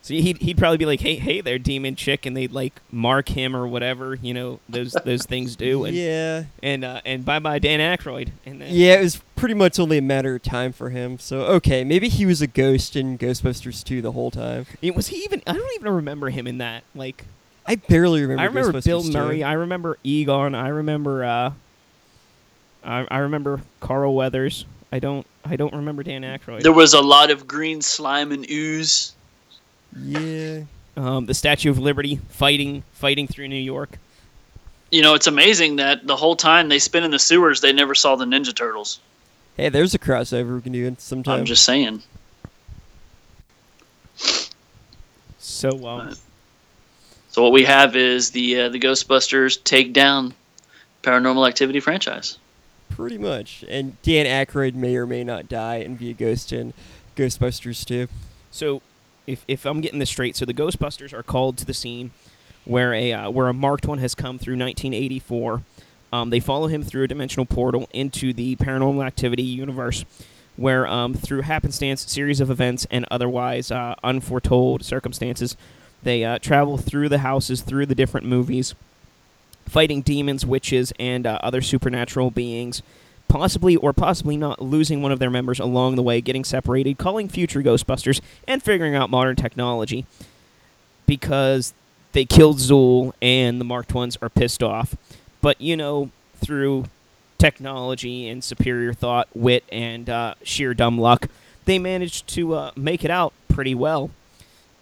So 0.00 0.14
he'd, 0.14 0.38
he'd 0.38 0.56
probably 0.56 0.78
be 0.78 0.86
like, 0.86 1.00
"Hey, 1.00 1.16
hey 1.16 1.40
there, 1.42 1.58
demon 1.58 1.94
chick," 1.94 2.24
and 2.24 2.34
they'd 2.36 2.52
like 2.52 2.80
mark 2.90 3.28
him 3.28 3.54
or 3.54 3.66
whatever 3.66 4.14
you 4.14 4.32
know 4.32 4.60
those 4.68 4.96
those 5.04 5.26
things 5.26 5.54
do, 5.56 5.84
and 5.84 5.94
Yeah. 5.94 6.44
and 6.62 6.84
uh, 6.84 7.00
and 7.04 7.24
bye 7.24 7.40
bye 7.40 7.58
Dan 7.58 7.80
Aykroyd, 7.80 8.30
and 8.46 8.60
then 8.60 8.68
Yeah, 8.72 8.94
it 8.94 9.02
was 9.02 9.20
pretty 9.36 9.54
much 9.54 9.78
only 9.78 9.98
a 9.98 10.02
matter 10.02 10.36
of 10.36 10.42
time 10.42 10.72
for 10.72 10.90
him. 10.90 11.18
So 11.18 11.40
okay, 11.42 11.84
maybe 11.84 12.08
he 12.08 12.24
was 12.24 12.40
a 12.40 12.46
ghost 12.46 12.96
in 12.96 13.18
Ghostbusters 13.18 13.84
2 13.84 14.00
the 14.00 14.12
whole 14.12 14.30
time. 14.30 14.66
I 14.70 14.76
mean, 14.80 14.94
was 14.94 15.08
he 15.08 15.16
even? 15.24 15.42
I 15.46 15.52
don't 15.52 15.74
even 15.74 15.92
remember 15.92 16.30
him 16.30 16.46
in 16.46 16.58
that. 16.58 16.84
Like, 16.94 17.26
I 17.66 17.74
barely 17.74 18.22
remember. 18.22 18.42
I 18.42 18.46
remember 18.46 18.72
Ghostbusters 18.78 18.84
Bill 18.84 19.02
2. 19.02 19.12
Murray. 19.12 19.44
I 19.44 19.52
remember 19.54 19.98
Egon. 20.04 20.54
I 20.54 20.68
remember. 20.68 21.24
Uh, 21.24 21.52
I, 22.84 23.06
I 23.10 23.18
remember 23.18 23.60
Carl 23.80 24.14
Weathers. 24.14 24.64
I 24.90 25.00
don't. 25.00 25.26
I 25.44 25.56
don't 25.56 25.74
remember 25.74 26.02
Dan 26.02 26.22
Aykroyd. 26.22 26.62
There 26.62 26.72
was 26.72 26.94
a 26.94 27.02
lot 27.02 27.30
of 27.30 27.46
green 27.46 27.82
slime 27.82 28.32
and 28.32 28.48
ooze. 28.50 29.12
Yeah. 30.02 30.60
um, 30.96 31.26
the 31.26 31.34
Statue 31.34 31.70
of 31.70 31.78
Liberty 31.78 32.20
fighting 32.28 32.82
fighting 32.92 33.26
through 33.26 33.48
New 33.48 33.56
York. 33.56 33.98
You 34.90 35.02
know, 35.02 35.14
it's 35.14 35.26
amazing 35.26 35.76
that 35.76 36.06
the 36.06 36.16
whole 36.16 36.34
time 36.36 36.68
they 36.68 36.78
spent 36.78 37.04
in 37.04 37.10
the 37.10 37.18
sewers, 37.18 37.60
they 37.60 37.72
never 37.72 37.94
saw 37.94 38.16
the 38.16 38.24
Ninja 38.24 38.54
Turtles. 38.54 39.00
Hey, 39.56 39.68
there's 39.68 39.92
a 39.94 39.98
crossover 39.98 40.54
we 40.56 40.62
can 40.62 40.72
do 40.72 40.96
sometime. 40.98 41.40
I'm 41.40 41.44
just 41.44 41.64
saying. 41.64 42.02
So 45.38 45.86
um, 45.86 46.14
So 47.30 47.42
what 47.42 47.52
we 47.52 47.64
have 47.64 47.96
is 47.96 48.30
the 48.30 48.60
uh, 48.60 48.68
the 48.68 48.80
Ghostbusters 48.80 49.62
take 49.62 49.92
down 49.92 50.34
Paranormal 51.02 51.46
Activity 51.48 51.80
franchise. 51.80 52.38
Pretty 52.90 53.18
much. 53.18 53.64
And 53.68 54.00
Dan 54.02 54.26
Aykroyd 54.26 54.74
may 54.74 54.96
or 54.96 55.06
may 55.06 55.22
not 55.22 55.48
die 55.48 55.76
and 55.76 55.98
be 55.98 56.10
a 56.10 56.14
ghost 56.14 56.52
in 56.52 56.72
Ghostbusters 57.16 57.84
2. 57.84 58.08
So, 58.50 58.82
if, 59.28 59.44
if 59.46 59.66
I'm 59.66 59.80
getting 59.80 59.98
this 59.98 60.08
straight, 60.08 60.36
so 60.36 60.44
the 60.44 60.54
Ghostbusters 60.54 61.12
are 61.12 61.22
called 61.22 61.58
to 61.58 61.66
the 61.66 61.74
scene 61.74 62.10
where 62.64 62.94
a 62.94 63.12
uh, 63.12 63.30
where 63.30 63.48
a 63.48 63.54
marked 63.54 63.86
one 63.86 63.98
has 63.98 64.14
come 64.14 64.38
through 64.38 64.54
1984. 64.54 65.62
Um, 66.10 66.30
they 66.30 66.40
follow 66.40 66.68
him 66.68 66.82
through 66.82 67.04
a 67.04 67.08
dimensional 67.08 67.44
portal 67.44 67.88
into 67.92 68.32
the 68.32 68.56
Paranormal 68.56 69.06
Activity 69.06 69.42
universe, 69.42 70.06
where 70.56 70.86
um, 70.86 71.12
through 71.12 71.42
happenstance, 71.42 72.10
series 72.10 72.40
of 72.40 72.50
events, 72.50 72.86
and 72.90 73.04
otherwise 73.10 73.70
uh, 73.70 73.94
unforetold 74.02 74.82
circumstances, 74.82 75.56
they 76.02 76.24
uh, 76.24 76.38
travel 76.38 76.78
through 76.78 77.10
the 77.10 77.18
houses, 77.18 77.60
through 77.60 77.84
the 77.84 77.94
different 77.94 78.26
movies, 78.26 78.74
fighting 79.66 80.00
demons, 80.00 80.46
witches, 80.46 80.92
and 80.98 81.26
uh, 81.26 81.38
other 81.42 81.60
supernatural 81.60 82.30
beings. 82.30 82.82
Possibly 83.28 83.76
or 83.76 83.92
possibly 83.92 84.36
not 84.36 84.62
losing 84.62 85.02
one 85.02 85.12
of 85.12 85.18
their 85.18 85.30
members 85.30 85.60
along 85.60 85.96
the 85.96 86.02
way, 86.02 86.20
getting 86.20 86.44
separated, 86.44 86.98
calling 86.98 87.28
future 87.28 87.62
Ghostbusters, 87.62 88.20
and 88.46 88.62
figuring 88.62 88.94
out 88.94 89.10
modern 89.10 89.36
technology. 89.36 90.06
Because 91.06 91.74
they 92.12 92.24
killed 92.24 92.58
Zuul 92.58 93.12
and 93.20 93.60
the 93.60 93.64
marked 93.64 93.94
ones 93.94 94.16
are 94.22 94.28
pissed 94.28 94.62
off. 94.62 94.96
But, 95.40 95.60
you 95.60 95.76
know, 95.76 96.10
through 96.36 96.86
technology 97.38 98.28
and 98.28 98.42
superior 98.42 98.92
thought, 98.92 99.28
wit, 99.34 99.64
and 99.70 100.08
uh, 100.10 100.34
sheer 100.42 100.74
dumb 100.74 100.98
luck, 100.98 101.28
they 101.64 101.78
managed 101.78 102.26
to 102.28 102.54
uh, 102.54 102.70
make 102.76 103.04
it 103.04 103.10
out 103.10 103.32
pretty 103.48 103.74
well. 103.74 104.10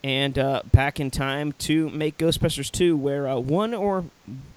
And 0.02 0.38
uh, 0.38 0.62
back 0.72 1.00
in 1.00 1.10
time 1.10 1.52
to 1.60 1.90
make 1.90 2.16
Ghostbusters 2.16 2.70
2, 2.70 2.96
where 2.96 3.28
uh, 3.28 3.36
one 3.38 3.74
or 3.74 4.04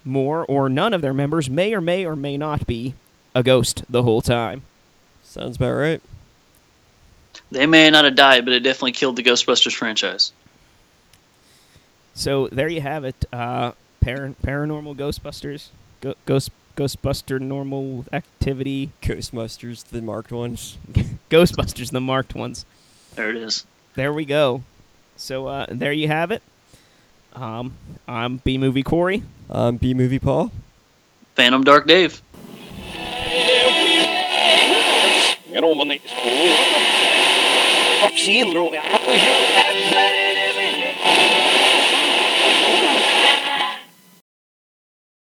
more 0.06 0.45
or 0.45 0.69
none 0.69 0.93
of 0.93 1.02
their 1.02 1.13
members 1.13 1.49
may 1.49 1.73
or 1.73 1.82
may 1.82 2.06
or 2.06 2.15
may 2.15 2.38
not 2.38 2.67
be 2.67 2.93
a 3.36 3.44
ghost 3.44 3.84
the 3.89 4.04
whole 4.04 4.22
time. 4.22 4.63
Sounds 5.24 5.58
about 5.58 5.74
right. 5.74 6.02
They 7.52 7.65
may 7.65 7.89
not 7.89 8.06
have 8.06 8.15
died, 8.15 8.46
but 8.46 8.54
it 8.54 8.62
definitely 8.62 8.92
killed 8.92 9.15
the 9.15 9.24
Ghostbusters 9.24 9.76
franchise. 9.76 10.32
So 12.13 12.48
there 12.52 12.68
you 12.68 12.82
have 12.82 13.06
it. 13.06 13.26
Uh, 13.32 13.72
par- 14.02 14.36
paranormal 14.44 14.96
Ghostbusters, 14.96 15.68
Go- 16.02 16.15
Ghost 16.26 16.52
Ghostbuster 16.76 17.42
normal 17.42 18.06
activity, 18.13 18.92
Ghostbusters, 19.02 19.84
the 19.86 20.02
marked 20.02 20.32
ones. 20.32 20.78
Ghostbusters, 21.30 21.92
the 21.92 22.00
marked 22.00 22.36
ones. 22.36 22.65
There 23.15 23.30
it 23.30 23.36
is. 23.36 23.65
There 23.96 24.13
we 24.13 24.24
go. 24.24 24.63
So 25.18 25.48
uh, 25.48 25.65
there 25.70 25.92
you 25.92 26.08
have 26.08 26.32
it. 26.32 26.42
Um, 27.34 27.74
I'm 28.08 28.38
B 28.38 28.58
Movie 28.58 28.84
Corey. 28.84 29.24
I'm 29.50 29.78
B 29.78 29.94
movie 29.94 30.20
Paul. 30.20 30.52
Phantom 31.36 31.63
Dark 31.63 31.86
Dave. 31.88 32.22
Громаний. 35.54 36.02
Всі 38.16 38.44
здоров'я. 38.44 38.82